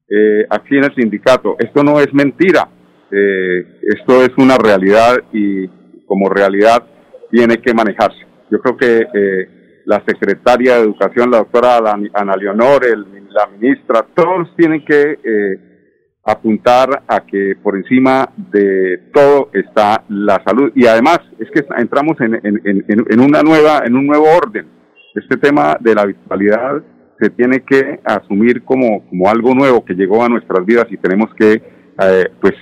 eh, 0.07 0.45
aquí 0.49 0.77
en 0.77 0.83
el 0.85 0.95
sindicato. 0.95 1.55
Esto 1.57 1.83
no 1.83 1.99
es 1.99 2.13
mentira. 2.13 2.69
Eh, 3.11 3.79
esto 3.81 4.23
es 4.23 4.31
una 4.37 4.57
realidad 4.57 5.17
y 5.33 5.67
como 6.05 6.29
realidad 6.29 6.83
tiene 7.31 7.57
que 7.57 7.73
manejarse. 7.73 8.25
Yo 8.51 8.59
creo 8.59 8.77
que 8.77 9.07
eh, 9.11 9.54
la 9.85 10.03
secretaria 10.05 10.75
de 10.75 10.83
Educación, 10.83 11.31
la 11.31 11.37
doctora 11.37 11.77
Ana 12.13 12.35
Leonor, 12.35 12.81
la 13.29 13.47
ministra, 13.47 14.05
todos 14.13 14.55
tienen 14.55 14.83
que 14.83 15.19
eh, 15.23 15.75
apuntar 16.23 17.03
a 17.07 17.19
que 17.21 17.55
por 17.61 17.75
encima 17.75 18.29
de 18.35 19.09
todo 19.13 19.49
está 19.53 20.03
la 20.09 20.41
salud. 20.43 20.71
Y 20.75 20.87
además 20.87 21.19
es 21.39 21.49
que 21.51 21.63
entramos 21.77 22.19
en, 22.19 22.39
en, 22.43 23.19
una 23.19 23.43
nueva, 23.43 23.83
en 23.85 23.95
un 23.95 24.07
nuevo 24.07 24.25
orden. 24.25 24.67
Este 25.13 25.37
tema 25.37 25.77
de 25.79 25.93
la 25.93 26.05
virtualidad 26.05 26.81
se 27.19 27.29
tiene 27.29 27.63
que 27.63 27.99
asumir 28.03 28.63
como, 28.63 29.07
como 29.07 29.29
algo 29.29 29.53
nuevo 29.53 29.85
que 29.85 29.93
llegó 29.93 30.23
a 30.23 30.29
nuestras 30.29 30.65
vidas 30.65 30.87
y 30.89 30.97
tenemos 30.97 31.33
que 31.35 31.61
eh, 32.01 32.29
pues 32.41 32.53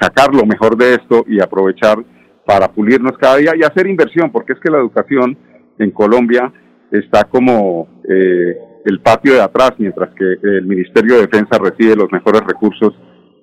sacar 0.00 0.34
lo 0.34 0.46
mejor 0.46 0.76
de 0.76 0.94
esto 0.94 1.24
y 1.26 1.40
aprovechar 1.40 1.98
para 2.46 2.68
pulirnos 2.68 3.18
cada 3.18 3.36
día 3.36 3.52
y 3.56 3.62
hacer 3.62 3.86
inversión, 3.86 4.30
porque 4.32 4.54
es 4.54 4.60
que 4.60 4.70
la 4.70 4.78
educación 4.78 5.36
en 5.80 5.90
Colombia 5.90 6.52
está 6.90 7.24
como 7.24 7.88
eh, 8.08 8.56
el 8.84 9.00
patio 9.00 9.34
de 9.34 9.42
atrás, 9.42 9.72
mientras 9.78 10.10
que 10.14 10.24
el 10.42 10.66
Ministerio 10.66 11.16
de 11.16 11.22
Defensa 11.22 11.58
recibe 11.58 11.96
los 11.96 12.10
mejores 12.12 12.42
recursos 12.42 12.94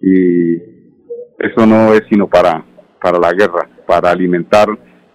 y 0.01 0.55
eso 1.39 1.65
no 1.65 1.93
es 1.93 2.01
sino 2.09 2.27
para, 2.27 2.63
para 3.01 3.19
la 3.19 3.31
guerra, 3.33 3.69
para 3.85 4.11
alimentar 4.11 4.67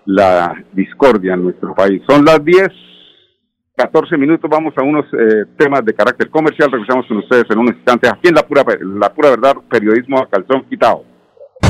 la 0.06 0.64
discordia 0.72 1.34
en 1.34 1.44
nuestro 1.44 1.74
país. 1.74 2.02
Son 2.08 2.24
las 2.24 2.44
10 2.44 2.68
14 3.74 4.18
minutos 4.18 4.50
vamos 4.50 4.74
a 4.76 4.82
unos 4.82 5.06
eh, 5.14 5.44
temas 5.56 5.84
de 5.84 5.94
carácter 5.94 6.28
comercial. 6.28 6.70
Regresamos 6.70 7.06
con 7.06 7.16
ustedes 7.18 7.44
en 7.50 7.58
un 7.58 7.68
instante 7.68 8.08
aquí 8.08 8.28
en 8.28 8.34
La 8.34 8.42
Pura, 8.42 8.64
la 8.80 9.12
pura 9.12 9.30
Verdad, 9.30 9.56
periodismo 9.68 10.18
a 10.18 10.28
calzón 10.28 10.64
quitado. 10.68 11.04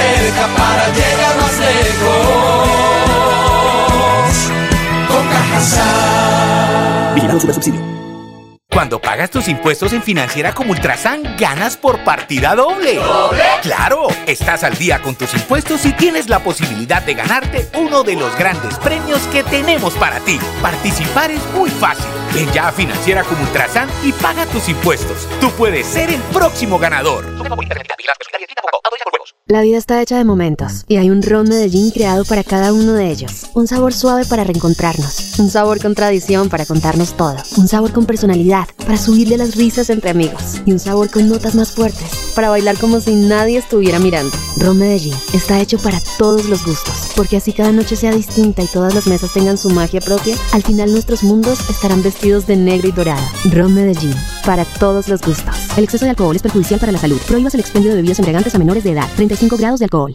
cerca 0.00 0.46
para 0.56 0.88
llegar 0.88 1.36
más 1.36 1.58
lejos. 1.58 2.70
Con 5.08 5.28
Cajasal. 5.28 7.14
Vigilado 7.14 7.40
super 7.40 7.54
subsidio. 7.54 8.00
Cuando 8.72 9.00
pagas 9.00 9.30
tus 9.30 9.48
impuestos 9.48 9.92
en 9.92 10.02
Financiera 10.02 10.54
como 10.54 10.70
Ultrasan, 10.70 11.36
ganas 11.36 11.76
por 11.76 12.04
partida 12.04 12.54
doble. 12.54 12.94
¿Doble? 12.94 13.42
¡Claro! 13.62 14.06
Estás 14.26 14.62
al 14.62 14.78
día 14.78 15.02
con 15.02 15.16
tus 15.16 15.34
impuestos 15.34 15.84
y 15.86 15.92
tienes 15.92 16.28
la 16.28 16.38
posibilidad 16.38 17.02
de 17.02 17.14
ganarte 17.14 17.68
uno 17.76 18.04
de 18.04 18.14
los 18.14 18.34
grandes 18.38 18.78
premios 18.78 19.22
que 19.32 19.42
tenemos 19.42 19.94
para 19.94 20.20
ti. 20.20 20.38
Participar 20.62 21.32
es 21.32 21.44
muy 21.52 21.68
fácil. 21.68 22.06
Ven 22.34 22.50
ya 22.52 22.68
a 22.68 22.72
Financiera 22.72 23.24
como 23.24 23.42
Ultrasan 23.42 23.88
y 24.04 24.12
paga 24.12 24.46
tus 24.46 24.68
impuestos. 24.68 25.26
Tú 25.40 25.50
puedes 25.50 25.86
ser 25.86 26.10
el 26.10 26.20
próximo 26.32 26.78
ganador. 26.78 27.24
La 29.46 29.62
vida 29.62 29.78
está 29.78 30.00
hecha 30.00 30.16
de 30.16 30.24
momentos 30.24 30.84
y 30.86 30.96
hay 30.96 31.10
un 31.10 31.22
ron 31.22 31.48
Medellín 31.48 31.90
creado 31.90 32.24
para 32.24 32.44
cada 32.44 32.72
uno 32.72 32.92
de 32.92 33.10
ellos. 33.10 33.46
Un 33.54 33.66
sabor 33.66 33.92
suave 33.92 34.24
para 34.24 34.44
reencontrarnos, 34.44 35.40
un 35.40 35.50
sabor 35.50 35.82
con 35.82 35.96
tradición 35.96 36.48
para 36.48 36.66
contarnos 36.66 37.16
todo, 37.16 37.36
un 37.56 37.66
sabor 37.66 37.92
con 37.92 38.06
personalidad 38.06 38.68
para 38.78 38.96
subirle 38.96 39.36
las 39.36 39.56
risas 39.56 39.90
entre 39.90 40.10
amigos 40.10 40.62
y 40.64 40.72
un 40.72 40.78
sabor 40.78 41.10
con 41.10 41.28
notas 41.28 41.56
más 41.56 41.72
fuertes 41.72 42.32
para 42.36 42.48
bailar 42.48 42.78
como 42.78 43.00
si 43.00 43.14
nadie 43.14 43.58
estuviera 43.58 43.98
mirando. 43.98 44.36
Ron 44.56 44.78
Medellín 44.78 45.16
está 45.32 45.58
hecho 45.58 45.78
para 45.78 46.00
todos 46.16 46.44
los 46.44 46.64
gustos, 46.64 47.10
porque 47.16 47.36
así 47.36 47.52
cada 47.52 47.72
noche 47.72 47.96
sea 47.96 48.12
distinta 48.12 48.62
y 48.62 48.66
todas 48.66 48.94
las 48.94 49.08
mesas 49.08 49.32
tengan 49.32 49.58
su 49.58 49.68
magia 49.70 50.00
propia, 50.00 50.36
al 50.52 50.62
final 50.62 50.92
nuestros 50.92 51.24
mundos 51.24 51.58
estarán 51.68 52.02
vestidos 52.02 52.19
de 52.20 52.54
negro 52.54 52.86
y 52.86 52.92
dorado. 52.92 53.22
Ron 53.50 53.74
Medellín, 53.74 54.14
para 54.44 54.66
todos 54.66 55.08
los 55.08 55.22
gustos. 55.22 55.56
El 55.76 55.84
exceso 55.84 56.04
de 56.04 56.10
alcohol 56.10 56.36
es 56.36 56.42
perjudicial 56.42 56.78
para 56.78 56.92
la 56.92 56.98
salud. 56.98 57.18
Prohíbas 57.26 57.54
el 57.54 57.60
expendio 57.60 57.90
de 57.90 57.96
bebidas 57.96 58.18
embriagantes 58.18 58.54
a 58.54 58.58
menores 58.58 58.84
de 58.84 58.92
edad. 58.92 59.08
35 59.16 59.56
grados 59.56 59.80
de 59.80 59.86
alcohol. 59.86 60.14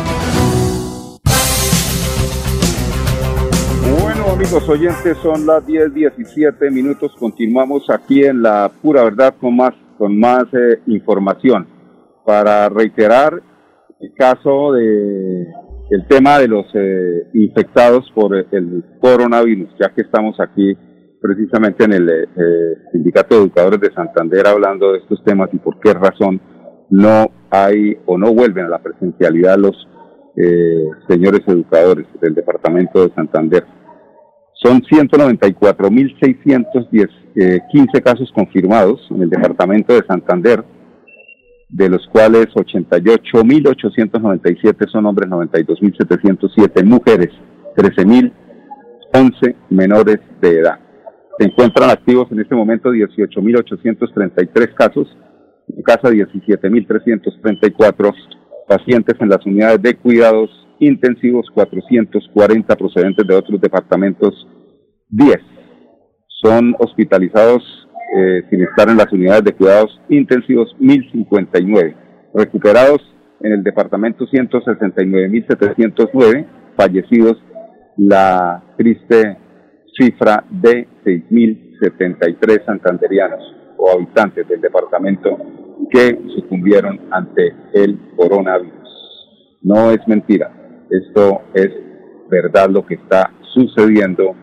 Amigos 4.41 4.69
oyentes, 4.69 5.17
son 5.21 5.45
las 5.45 5.63
10, 5.67 5.93
17 5.93 6.71
minutos. 6.71 7.15
Continuamos 7.19 7.87
aquí 7.91 8.23
en 8.23 8.41
la 8.41 8.71
pura 8.81 9.03
verdad 9.03 9.35
con 9.39 9.55
más, 9.55 9.73
con 9.99 10.19
más 10.19 10.45
eh, 10.53 10.79
información. 10.87 11.67
Para 12.25 12.67
reiterar 12.69 13.39
el 13.99 14.13
caso 14.15 14.73
de 14.73 15.45
el 15.91 16.07
tema 16.07 16.39
de 16.39 16.47
los 16.47 16.65
eh, 16.73 17.27
infectados 17.35 18.11
por 18.15 18.35
el 18.35 18.83
coronavirus, 18.99 19.69
ya 19.79 19.93
que 19.93 20.01
estamos 20.01 20.39
aquí 20.39 20.75
precisamente 21.21 21.83
en 21.83 21.93
el 21.93 22.09
eh, 22.09 22.25
Sindicato 22.93 23.35
de 23.35 23.41
Educadores 23.41 23.79
de 23.79 23.93
Santander 23.93 24.47
hablando 24.47 24.93
de 24.93 24.99
estos 24.99 25.23
temas 25.23 25.49
y 25.53 25.59
por 25.59 25.79
qué 25.79 25.93
razón 25.93 26.41
no 26.89 27.27
hay 27.51 27.95
o 28.07 28.17
no 28.17 28.33
vuelven 28.33 28.65
a 28.65 28.69
la 28.69 28.81
presencialidad 28.81 29.59
los 29.59 29.87
eh, 30.35 30.89
señores 31.07 31.41
educadores 31.45 32.07
del 32.19 32.33
Departamento 32.33 33.07
de 33.07 33.13
Santander. 33.13 33.80
Son 34.63 34.83
194.615 34.83 37.09
eh, 37.35 37.59
casos 38.03 38.31
confirmados 38.31 39.01
en 39.09 39.23
el 39.23 39.29
Departamento 39.29 39.93
de 39.93 40.05
Santander, 40.07 40.63
de 41.69 41.89
los 41.89 42.05
cuales 42.07 42.47
88.897 42.49 44.87
son 44.91 45.07
hombres, 45.07 45.27
92.707 45.29 46.83
mujeres, 46.83 47.29
13.011 47.75 49.55
menores 49.69 50.19
de 50.41 50.59
edad. 50.59 50.79
Se 51.39 51.45
encuentran 51.45 51.89
activos 51.89 52.31
en 52.31 52.41
este 52.41 52.53
momento 52.53 52.91
18.833 52.91 54.75
casos, 54.75 55.07
en 55.75 55.81
casa 55.81 56.09
17.334 56.09 58.13
pacientes 58.67 59.15
en 59.19 59.29
las 59.29 59.43
unidades 59.45 59.81
de 59.81 59.95
cuidados 59.95 60.51
intensivos, 60.79 61.47
440 61.53 62.75
procedentes 62.75 63.25
de 63.25 63.35
otros 63.35 63.61
departamentos, 63.61 64.45
10 65.11 65.37
son 66.41 66.75
hospitalizados 66.79 67.87
eh, 68.17 68.41
sin 68.49 68.63
estar 68.63 68.89
en 68.89 68.97
las 68.97 69.13
unidades 69.13 69.43
de 69.43 69.53
cuidados 69.53 70.01
intensivos, 70.09 70.75
1059 70.79 71.95
recuperados 72.33 72.99
en 73.41 73.51
el 73.53 73.63
departamento 73.63 74.25
169.709 74.25 76.47
fallecidos, 76.75 77.37
la 77.97 78.63
triste 78.77 79.37
cifra 79.97 80.43
de 80.49 80.87
6.073 81.05 82.65
santanderianos 82.65 83.55
o 83.77 83.91
habitantes 83.91 84.45
del 84.47 84.61
departamento 84.61 85.37
que 85.89 86.17
sucumbieron 86.35 86.99
ante 87.11 87.53
el 87.73 87.99
coronavirus. 88.15 89.59
No 89.61 89.91
es 89.91 89.99
mentira, 90.07 90.51
esto 90.89 91.41
es 91.53 91.69
verdad 92.29 92.69
lo 92.69 92.85
que 92.85 92.95
está 92.95 93.33
sucediendo 93.53 94.33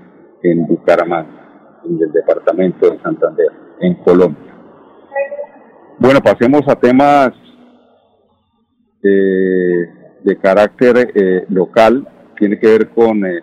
en 0.43 0.67
Bucaramanga, 0.67 1.81
en 1.85 2.03
el 2.03 2.13
departamento 2.13 2.91
de 2.91 3.01
Santander, 3.01 3.51
en 3.81 3.95
Colombia. 3.97 4.55
Bueno, 5.99 6.21
pasemos 6.21 6.63
a 6.69 6.77
temas 6.77 7.31
eh, 9.03 9.89
de 10.23 10.39
carácter 10.39 11.13
eh, 11.15 11.45
local, 11.49 12.07
tiene 12.39 12.59
que 12.59 12.69
ver 12.69 12.89
con 12.91 13.25
eh, 13.25 13.41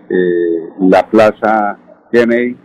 la 0.79 1.10
Plaza 1.10 1.77
Kennedy, 2.12 2.58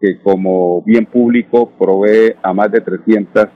que 0.00 0.20
como 0.22 0.82
bien 0.82 1.06
público 1.06 1.72
provee 1.78 2.34
a 2.42 2.52
más 2.52 2.70
de 2.70 2.80
300 2.80 3.48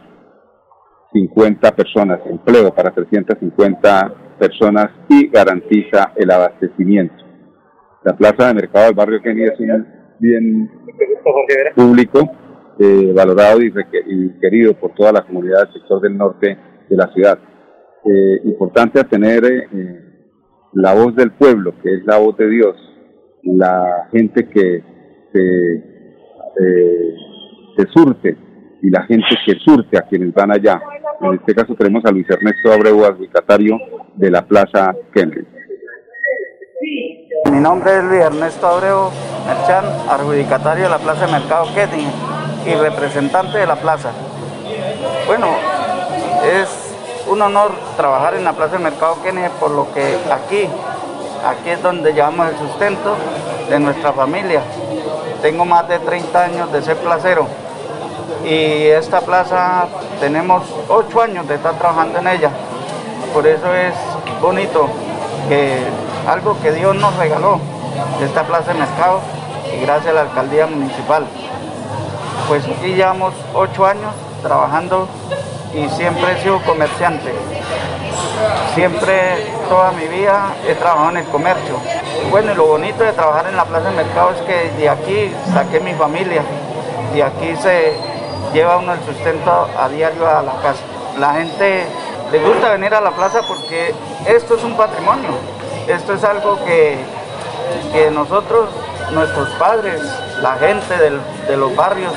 50 1.12 1.76
personas, 1.76 2.20
empleo 2.26 2.74
para 2.74 2.90
350 2.90 4.14
personas 4.38 4.90
y 5.08 5.28
garantiza 5.28 6.12
el 6.16 6.30
abastecimiento. 6.30 7.31
La 8.04 8.16
plaza 8.16 8.48
de 8.48 8.54
mercado 8.54 8.86
del 8.86 8.94
barrio 8.94 9.22
Kennedy 9.22 9.44
es 9.44 9.60
un 9.60 9.86
bien 10.18 10.70
público, 11.74 12.30
eh, 12.78 13.12
valorado 13.14 13.60
y, 13.62 13.72
querido 14.40 14.74
por 14.74 14.92
toda 14.94 15.12
la 15.12 15.22
comunidad 15.22 15.64
del 15.64 15.74
sector 15.74 16.00
del 16.00 16.16
norte 16.16 16.58
de 16.88 16.96
la 16.96 17.12
ciudad. 17.12 17.38
Eh, 18.04 18.40
importante 18.44 19.04
tener 19.04 19.44
eh, 19.44 20.00
la 20.72 20.94
voz 20.94 21.14
del 21.14 21.30
pueblo, 21.32 21.74
que 21.80 21.94
es 21.94 22.04
la 22.04 22.18
voz 22.18 22.36
de 22.36 22.48
Dios, 22.48 22.76
la 23.44 24.08
gente 24.10 24.48
que 24.48 24.82
se, 25.32 25.84
se 27.76 27.86
surte 27.92 28.36
y 28.82 28.90
la 28.90 29.02
gente 29.04 29.26
que 29.46 29.54
surte 29.60 29.96
a 29.96 30.02
quienes 30.02 30.34
van 30.34 30.50
allá. 30.50 30.80
En 31.20 31.34
este 31.34 31.54
caso 31.54 31.74
tenemos 31.76 32.04
a 32.04 32.10
Luis 32.10 32.28
Ernesto 32.28 32.72
Abreu, 32.72 33.04
adjudicatario 33.04 33.78
de 34.16 34.30
la 34.30 34.44
Plaza 34.44 34.94
Kennedy. 35.14 35.51
Mi 37.52 37.60
nombre 37.60 37.98
es 37.98 38.04
Luis 38.04 38.22
Ernesto 38.22 38.66
Abreu 38.66 39.10
Merchan, 39.46 39.84
adjudicatario 40.08 40.84
de 40.84 40.88
la 40.88 40.96
Plaza 40.96 41.26
de 41.26 41.32
Mercado 41.32 41.66
Kennedy 41.74 42.10
y 42.64 42.74
representante 42.76 43.58
de 43.58 43.66
la 43.66 43.76
plaza. 43.76 44.08
Bueno, 45.26 45.48
es 46.42 46.94
un 47.26 47.42
honor 47.42 47.72
trabajar 47.98 48.36
en 48.36 48.44
la 48.44 48.54
Plaza 48.54 48.72
del 48.72 48.84
Mercado 48.84 49.18
Kennedy 49.22 49.50
por 49.60 49.70
lo 49.70 49.92
que 49.92 50.16
aquí, 50.32 50.66
aquí 51.46 51.68
es 51.68 51.82
donde 51.82 52.14
llevamos 52.14 52.48
el 52.48 52.56
sustento 52.56 53.16
de 53.68 53.78
nuestra 53.78 54.14
familia. 54.14 54.62
Tengo 55.42 55.66
más 55.66 55.86
de 55.88 55.98
30 55.98 56.42
años 56.42 56.72
de 56.72 56.80
ser 56.80 56.96
placero 56.96 57.46
y 58.46 58.86
esta 58.86 59.20
plaza 59.20 59.88
tenemos 60.20 60.62
8 60.88 61.20
años 61.20 61.46
de 61.46 61.56
estar 61.56 61.74
trabajando 61.74 62.18
en 62.18 62.28
ella. 62.28 62.50
Por 63.34 63.46
eso 63.46 63.74
es 63.74 63.92
bonito 64.40 64.88
que 65.50 66.11
algo 66.26 66.56
que 66.60 66.72
Dios 66.72 66.94
nos 66.96 67.16
regaló, 67.16 67.58
esta 68.22 68.44
plaza 68.44 68.72
de 68.72 68.80
mercado 68.80 69.20
y 69.74 69.80
gracias 69.80 70.08
a 70.08 70.12
la 70.12 70.20
alcaldía 70.22 70.66
municipal. 70.66 71.26
Pues 72.48 72.64
aquí 72.64 72.94
llevamos 72.94 73.34
8 73.54 73.86
años 73.86 74.14
trabajando 74.42 75.08
y 75.74 75.88
siempre 75.90 76.32
he 76.32 76.42
sido 76.42 76.60
comerciante. 76.62 77.32
Siempre, 78.74 79.46
toda 79.68 79.92
mi 79.92 80.06
vida 80.06 80.54
he 80.66 80.74
trabajado 80.74 81.10
en 81.10 81.16
el 81.18 81.24
comercio. 81.26 81.76
Bueno, 82.30 82.52
y 82.52 82.54
lo 82.54 82.66
bonito 82.66 83.04
de 83.04 83.12
trabajar 83.12 83.46
en 83.46 83.56
la 83.56 83.64
plaza 83.64 83.90
de 83.90 83.96
mercado 83.96 84.30
es 84.30 84.40
que 84.42 84.70
de 84.78 84.88
aquí 84.88 85.32
saqué 85.52 85.80
mi 85.80 85.94
familia, 85.94 86.42
de 87.12 87.22
aquí 87.22 87.54
se 87.56 87.94
lleva 88.52 88.78
uno 88.78 88.92
el 88.92 89.00
sustento 89.04 89.68
a 89.78 89.88
diario 89.88 90.26
a 90.26 90.42
la 90.42 90.52
casa. 90.62 90.82
La 91.18 91.34
gente 91.34 91.86
le 92.30 92.38
gusta 92.38 92.70
venir 92.70 92.94
a 92.94 93.00
la 93.00 93.10
plaza 93.10 93.40
porque 93.46 93.94
esto 94.26 94.56
es 94.56 94.64
un 94.64 94.76
patrimonio, 94.76 95.30
esto 95.88 96.14
es 96.14 96.24
algo 96.24 96.58
que, 96.64 96.98
que 97.92 98.10
nosotros, 98.10 98.70
nuestros 99.12 99.48
padres, 99.50 100.00
la 100.40 100.54
gente 100.54 100.96
de 101.48 101.56
los 101.56 101.76
barrios 101.76 102.12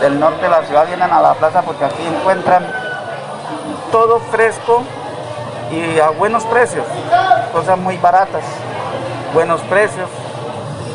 del 0.00 0.18
norte 0.18 0.42
de 0.42 0.48
la 0.48 0.62
ciudad 0.64 0.86
vienen 0.86 1.10
a 1.10 1.20
la 1.20 1.34
plaza 1.34 1.62
porque 1.62 1.84
aquí 1.84 2.02
encuentran 2.06 2.64
todo 3.90 4.20
fresco 4.30 4.82
y 5.70 5.98
a 5.98 6.10
buenos 6.10 6.44
precios, 6.44 6.84
cosas 7.52 7.78
muy 7.78 7.96
baratas, 7.98 8.44
buenos 9.34 9.60
precios. 9.62 10.08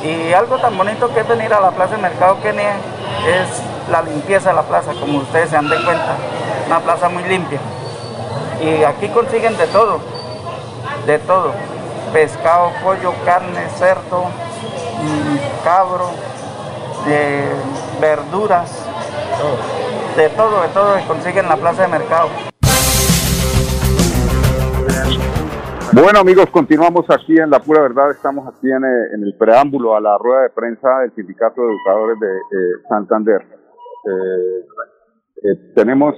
Y 0.04 0.34
algo 0.34 0.58
tan 0.58 0.78
bonito 0.78 1.14
que 1.14 1.22
es 1.22 1.28
venir 1.28 1.54
a 1.54 1.62
la 1.62 1.72
plaza 1.72 1.96
de 1.96 2.02
Mercado 2.02 2.38
Kenia 2.42 2.76
es 3.26 3.90
la 3.90 4.02
limpieza 4.02 4.50
de 4.50 4.56
la 4.56 4.64
plaza, 4.64 4.92
como 5.00 5.20
ustedes 5.20 5.50
se 5.50 5.58
han 5.58 5.70
de 5.70 5.82
cuenta, 5.84 6.16
una 6.68 6.80
plaza 6.80 7.10
muy 7.10 7.24
limpia. 7.24 7.60
Y 8.62 8.84
aquí 8.84 9.10
consiguen 9.10 9.58
de 9.58 9.68
todo, 9.68 10.00
de 11.06 11.20
todo, 11.20 11.54
pescado, 12.14 12.70
pollo, 12.84 13.12
carne, 13.26 13.68
cerdo, 13.70 14.26
cabro, 15.64 16.12
verduras, 18.00 18.88
de 20.16 20.30
todo, 20.30 20.62
de 20.62 20.68
todo 20.70 20.96
que 20.96 21.08
consiguen 21.08 21.46
en 21.46 21.50
la 21.50 21.58
plaza 21.58 21.82
de 21.82 21.88
mercado. 21.88 22.30
Bueno 25.92 26.20
amigos, 26.20 26.46
continuamos 26.52 27.06
aquí 27.10 27.38
en 27.38 27.50
La 27.50 27.60
Pura 27.60 27.82
Verdad, 27.82 28.12
estamos 28.12 28.48
aquí 28.48 28.68
en, 28.68 28.84
eh, 28.84 29.14
el 29.14 29.36
preámbulo 29.38 29.96
a 29.96 30.02
la 30.02 30.18
rueda 30.18 30.44
de 30.44 30.50
prensa 30.50 31.00
del 31.00 31.14
Sindicato 31.16 31.62
de 31.62 31.68
Educadores 31.68 32.20
de 32.20 32.36
eh, 32.36 32.82
Santander. 32.90 33.42
Eh, 34.06 35.74
tenemos 35.76 36.16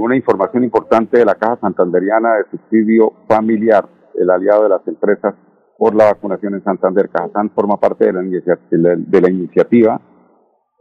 una 0.00 0.14
información 0.14 0.64
importante 0.64 1.18
de 1.18 1.24
la 1.24 1.34
Caja 1.34 1.56
Santanderiana 1.62 2.34
de 2.36 2.44
Subsidio 2.50 3.12
Familiar, 3.26 3.86
el 4.18 4.30
aliado 4.30 4.64
de 4.64 4.68
las 4.68 4.86
empresas 4.86 5.34
por 5.78 5.94
la 5.94 6.04
vacunación 6.04 6.54
en 6.54 6.64
Santander. 6.64 7.08
Cajazán 7.08 7.50
forma 7.50 7.78
parte 7.78 8.06
de 8.06 8.12
la, 8.12 9.20
la 9.20 9.30
iniciativa 9.30 10.00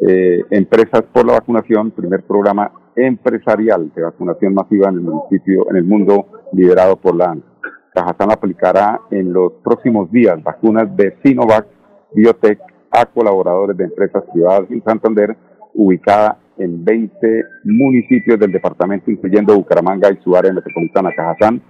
Empresas 0.04 1.04
por 1.14 1.28
la 1.28 1.34
Vacunación, 1.34 1.92
primer 1.92 2.24
programa 2.24 2.72
empresarial 2.96 3.92
de 3.96 4.02
vacunación 4.02 4.56
masiva 4.56 4.90
en 4.90 4.96
el 4.96 5.02
municipio, 5.02 5.70
en 5.70 5.76
el 5.78 5.84
mundo 5.84 6.26
liderado 6.54 6.96
por 6.96 7.16
la 7.16 7.32
ANSA. 7.32 7.46
Cajazán 7.94 8.32
aplicará 8.32 9.00
en 9.12 9.32
los 9.32 9.54
próximos 9.64 10.12
días 10.12 10.42
vacunas 10.42 10.96
de 10.96 11.18
Sinovac 11.24 11.68
Biotech 12.16 12.60
a 12.90 13.06
colaboradores 13.06 13.78
de 13.78 13.84
empresas 13.84 14.24
privadas 14.34 14.72
en 14.72 14.84
Santander, 14.84 15.38
ubicada 15.76 16.40
en 16.58 16.84
20 16.84 17.44
municipios 17.66 18.40
del 18.40 18.52
departamento, 18.52 19.12
incluyendo 19.12 19.56
Bucaramanga 19.56 20.10
y 20.12 20.18
su 20.24 20.36
área 20.36 20.52
metropolitana. 20.52 21.12
Cajazán, 21.16 21.62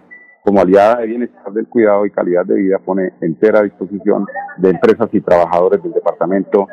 como 0.43 0.61
aliada 0.61 0.97
de 0.97 1.07
bienestar 1.07 1.51
del 1.53 1.67
cuidado 1.67 2.05
y 2.05 2.11
calidad 2.11 2.45
de 2.45 2.55
vida, 2.55 2.79
pone 2.79 3.13
entera 3.21 3.61
disposición 3.61 4.25
de 4.57 4.69
empresas 4.69 5.09
y 5.11 5.21
trabajadores 5.21 5.81
del 5.83 5.93
departamento 5.93 6.67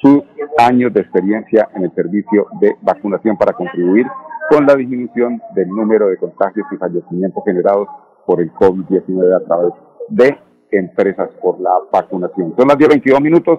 sus 0.00 0.22
años 0.58 0.92
de 0.94 1.02
experiencia 1.02 1.68
en 1.74 1.84
el 1.84 1.94
servicio 1.94 2.46
de 2.60 2.74
vacunación 2.80 3.36
para 3.36 3.52
contribuir 3.52 4.06
con 4.50 4.66
la 4.66 4.74
disminución 4.74 5.40
del 5.54 5.68
número 5.68 6.08
de 6.08 6.16
contagios 6.16 6.66
y 6.72 6.76
fallecimientos 6.76 7.44
generados 7.44 7.86
por 8.26 8.40
el 8.40 8.52
COVID-19 8.54 9.36
a 9.36 9.44
través 9.44 9.72
de 10.08 10.38
empresas 10.72 11.30
por 11.42 11.60
la 11.60 11.70
vacunación. 11.92 12.54
Son 12.56 12.68
las 12.68 12.76
10.22 12.78 13.20
minutos. 13.20 13.58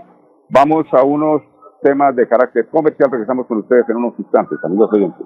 Vamos 0.50 0.86
a 0.92 1.04
unos 1.04 1.42
temas 1.82 2.16
de 2.16 2.28
carácter 2.28 2.68
comercial. 2.68 3.12
Regresamos 3.12 3.46
con 3.48 3.60
ustedes 3.60 3.88
en 3.90 3.98
unos 3.98 4.14
instantes, 4.18 4.58
amigos 4.64 4.90
oyentes. 4.92 5.26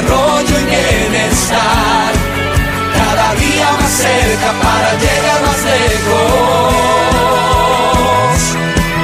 desarrollo 0.00 0.60
y 0.60 0.64
bienestar. 0.64 2.12
Cada 2.94 3.34
día 3.34 3.72
más 3.72 3.90
cerca 3.90 4.52
para 4.62 4.92
llegar 4.94 5.42
más 5.42 5.64
lejos. 5.64 6.74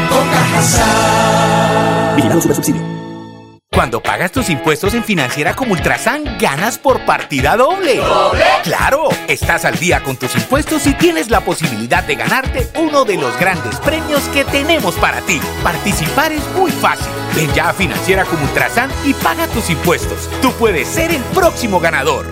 Con 0.09 0.28
Cajasal. 0.31 0.92
Subsidio. 2.55 2.83
Cuando 3.72 4.02
pagas 4.02 4.33
tus 4.33 4.50
impuestos 4.50 4.92
en 4.92 5.02
Financiera 5.02 5.55
como 5.55 5.72
Ultrasan, 5.72 6.37
ganas 6.38 6.76
por 6.76 7.07
partida 7.07 7.57
doble. 7.57 7.96
¿Doble? 7.96 8.44
¡Claro! 8.62 9.09
Estás 9.28 9.64
al 9.64 9.78
día 9.78 10.02
con 10.02 10.16
tus 10.16 10.35
impuestos 10.37 10.87
y 10.87 10.92
tienes 10.92 11.31
la 11.31 11.40
posibilidad 11.40 12.05
de 12.05 12.16
ganarte 12.16 12.68
uno 12.78 13.07
de 13.07 13.16
los 13.16 13.35
grandes 13.38 13.76
premios 13.76 14.20
que 14.35 14.44
tenemos 14.44 14.94
para 14.96 15.22
ti. 15.22 15.40
Participar 15.62 16.33
es 16.33 16.46
muy 16.55 16.70
fácil. 16.70 17.21
Ven 17.35 17.51
ya 17.55 17.71
a 17.71 17.73
Financiera 17.73 18.25
como 18.25 18.45
Ultrasan 18.45 18.90
y 19.05 19.14
paga 19.14 19.47
tus 19.49 19.71
impuestos. 19.71 20.29
Tú 20.42 20.53
puedes 20.53 20.87
ser 20.87 21.11
el 21.11 21.23
próximo 21.35 21.81
ganador. 21.81 22.27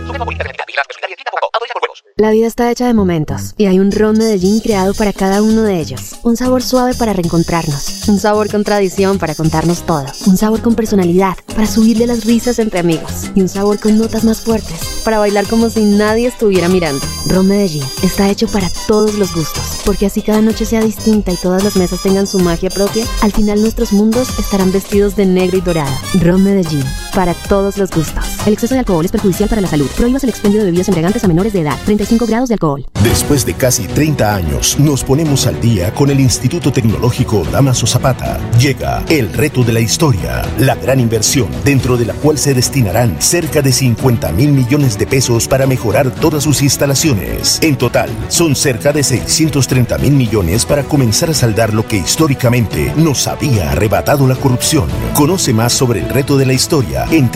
La 2.17 2.31
vida 2.31 2.47
está 2.47 2.71
hecha 2.71 2.87
de 2.87 2.93
momentos 2.93 3.55
y 3.57 3.65
hay 3.65 3.79
un 3.79 3.91
ron 3.93 4.19
Medellín 4.19 4.61
creado 4.61 4.93
para 4.93 5.15
cada 5.15 5.41
uno 5.41 5.63
de 5.63 5.81
ellos. 5.81 6.17
Un 6.23 6.37
sabor 6.37 6.63
suave 6.63 6.93
para 6.95 7.15
reencontrarnos, 7.15 8.09
un 8.09 8.19
sabor 8.19 8.51
con 8.51 8.63
tradición 8.63 9.19
para 9.19 9.35
contarnos 9.35 9.87
todo, 9.87 10.05
un 10.27 10.37
sabor 10.37 10.61
con 10.61 10.75
personalidad 10.75 11.37
para 11.47 11.67
subirle 11.67 12.07
las 12.07 12.27
risas 12.27 12.59
entre 12.59 12.81
amigos 12.81 13.31
y 13.35 13.41
un 13.41 13.49
sabor 13.49 13.79
con 13.79 13.97
notas 13.97 14.25
más 14.25 14.43
fuertes 14.43 15.01
para 15.03 15.19
bailar 15.19 15.47
como 15.47 15.71
si 15.71 15.83
nadie 15.83 16.29
estuviera 16.29 16.69
mirando. 16.69 17.07
Ron 17.27 17.49
Medellín 17.49 17.85
está 18.03 18.29
hecho 18.29 18.49
para 18.49 18.69
todos 18.87 19.15
los 19.15 19.35
gustos, 19.35 19.81
porque 19.87 20.05
así 20.05 20.21
cada 20.21 20.43
noche 20.43 20.67
sea 20.67 20.83
distinta 20.83 21.33
y 21.33 21.37
todas 21.37 21.65
las 21.65 21.77
mesas 21.77 22.03
tengan 22.03 22.27
su 22.27 22.39
magia 22.39 22.69
propia, 22.69 23.07
al 23.23 23.33
final 23.33 23.63
nuestros 23.63 23.93
mundos 23.93 24.39
estarán 24.39 24.73
vestidos 24.73 24.90
de 24.91 25.25
negro 25.25 25.57
y 25.57 25.61
dorado. 25.61 25.93
Ron 26.21 26.43
Medellín, 26.43 26.85
para 27.15 27.33
todos 27.33 27.79
los 27.79 27.91
gustos. 27.91 28.30
El 28.47 28.55
exceso 28.55 28.75
de 28.75 28.79
alcohol 28.79 29.05
es 29.05 29.13
perjudicial 29.13 29.51
para 29.51 29.61
la 29.61 29.69
salud. 29.69 29.87
Prohíbas 29.95 30.25
el 30.25 30.31
expendio 30.31 30.61
de 30.61 30.67
bebidas 30.67 30.89
embriagantes 30.89 31.23
a 31.23 31.29
menores 31.29 31.53
de 31.53 31.61
edad. 31.61 31.77
35 31.85 32.27
grados 32.27 32.49
de 32.49 32.55
alcohol. 32.55 32.87
Después 33.05 33.45
de 33.45 33.53
casi 33.53 33.87
30 33.87 34.35
años, 34.35 34.79
nos 34.79 35.05
ponemos 35.05 35.47
al 35.47 35.61
día 35.61 35.93
con 35.93 36.09
el 36.09 36.21
Instituto 36.21 36.73
Tecnológico 36.73 37.45
Damaso 37.53 37.87
Zapata. 37.87 38.41
Llega 38.59 39.05
el 39.11 39.31
reto 39.35 39.63
de 39.63 39.75
la 39.75 39.81
historia, 39.81 40.43
la 40.59 40.75
gran 40.75 41.01
inversión 41.01 41.49
dentro 41.65 41.99
de 41.99 42.07
la 42.07 42.15
cual 42.15 42.39
se 42.39 42.55
destinarán 42.55 43.21
cerca 43.21 43.61
de 43.61 43.73
50 43.73 44.33
mil 44.33 44.53
millones 44.53 44.97
de 44.97 45.07
pesos 45.07 45.47
para 45.47 45.67
mejorar 45.67 46.11
todas 46.11 46.43
sus 46.43 46.63
instalaciones. 46.63 47.59
En 47.63 47.77
total, 47.77 48.09
son 48.29 48.57
cerca 48.57 48.91
de 48.93 49.03
630 49.03 49.99
mil 49.99 50.13
millones 50.13 50.65
para 50.65 50.85
comenzar 50.85 51.29
a 51.29 51.35
saldar 51.35 51.75
lo 51.75 51.87
que 51.87 51.99
históricamente 51.99 52.91
nos 52.97 53.27
había 53.27 53.73
arrebatado 53.73 54.27
la 54.27 54.37
corrupción. 54.37 54.89
Conoce 55.13 55.53
más 55.53 55.75
sobre 55.75 56.01
el 56.01 56.09
reto 56.09 56.39
de 56.39 56.47
la 56.47 56.55
historia 56.55 57.05
en 57.11 57.31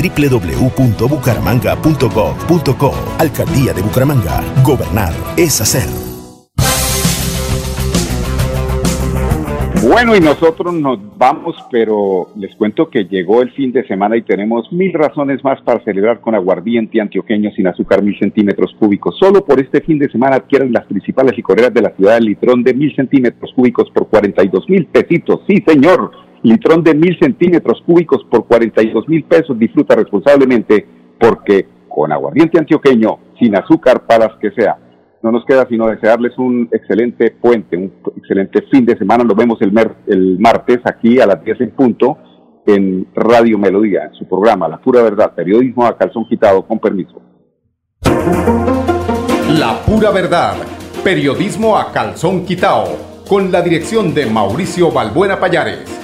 www.bucaramanga.gov.co. 0.95 2.95
Alcaldía 3.19 3.73
de 3.73 3.83
Bucaramanga. 3.83 4.43
Gobernar 4.65 5.13
es 5.37 5.61
hacer. 5.61 5.89
Bueno, 9.87 10.17
y 10.17 10.21
nosotros 10.21 10.73
nos 10.73 10.99
vamos, 11.19 11.57
pero 11.71 12.29
les 12.37 12.57
cuento 12.57 12.89
que 12.89 13.05
llegó 13.05 13.43
el 13.43 13.53
fin 13.53 13.71
de 13.71 13.87
semana 13.87 14.17
y 14.17 14.23
tenemos 14.23 14.73
mil 14.73 14.95
razones 14.95 15.45
más 15.45 15.61
para 15.61 15.85
celebrar 15.85 16.23
con 16.23 16.35
aguardiente 16.35 17.03
antioqueño 17.03 17.51
sin 17.51 17.67
azúcar 17.67 18.03
mil 18.03 18.19
centímetros 18.19 18.75
cúbicos. 18.79 19.19
Solo 19.19 19.45
por 19.45 19.61
este 19.61 19.83
fin 19.83 19.99
de 19.99 20.09
semana 20.09 20.37
adquieren 20.37 20.73
las 20.73 20.87
principales 20.87 21.37
licoreras 21.37 21.75
de 21.75 21.83
la 21.83 21.91
ciudad 21.91 22.17
el 22.17 22.25
litrón 22.25 22.63
de 22.63 22.73
mil 22.73 22.97
centímetros 22.97 23.53
cúbicos 23.55 23.91
por 23.91 24.09
42 24.09 24.71
mil 24.71 24.87
pesitos. 24.87 25.41
Sí, 25.47 25.63
señor, 25.67 26.13
litrón 26.45 26.85
de 26.85 26.95
mil 26.95 27.19
centímetros 27.19 27.83
cúbicos 27.85 28.25
por 28.31 28.47
42 28.47 29.09
mil 29.09 29.25
pesos. 29.25 29.59
Disfruta 29.59 29.97
responsablemente 29.97 30.87
porque 31.19 31.67
con 31.89 32.13
aguardiente 32.13 32.59
antioqueño 32.59 33.19
sin 33.39 33.57
azúcar 33.57 34.07
para 34.07 34.39
que 34.41 34.53
sea 34.53 34.79
no 35.25 35.33
nos 35.33 35.47
queda 35.47 35.67
sino 35.67 35.89
desearles 35.89 36.37
un 36.37 36.69
excelente 36.71 37.31
puente, 37.31 37.79
un 37.79 37.91
excelente 38.15 38.61
fin 38.71 38.85
de 38.85 38.97
semana. 38.99 39.25
Nos 39.25 39.35
vemos 39.35 39.59
el, 39.63 39.73
el 40.07 40.39
martes 40.39 40.81
aquí 40.85 41.19
a 41.19 41.27
las 41.27 41.43
10 41.43 41.63
en 41.63 41.71
punto 41.71 42.19
en 42.67 43.07
Radio 43.15 43.59
Melodía, 43.59 44.05
en 44.05 44.15
su 44.15 44.29
programa 44.29 44.69
La 44.69 44.79
Pura 44.79 45.03
Verdad, 45.03 45.35
periodismo 45.35 45.87
a 45.87 45.97
calzón 45.97 46.27
quitado, 46.29 46.67
con 46.67 46.79
permiso. 46.79 47.23
La 49.59 49.81
Pura 49.87 50.11
Verdad, 50.11 50.57
periodismo 51.03 51.79
a 51.79 51.91
calzón 51.91 52.45
quitado, 52.45 52.85
con 53.27 53.51
la 53.51 53.63
dirección 53.63 54.13
de 54.13 54.27
Mauricio 54.27 54.91
Balbuena 54.91 55.41
Payares. 55.41 56.04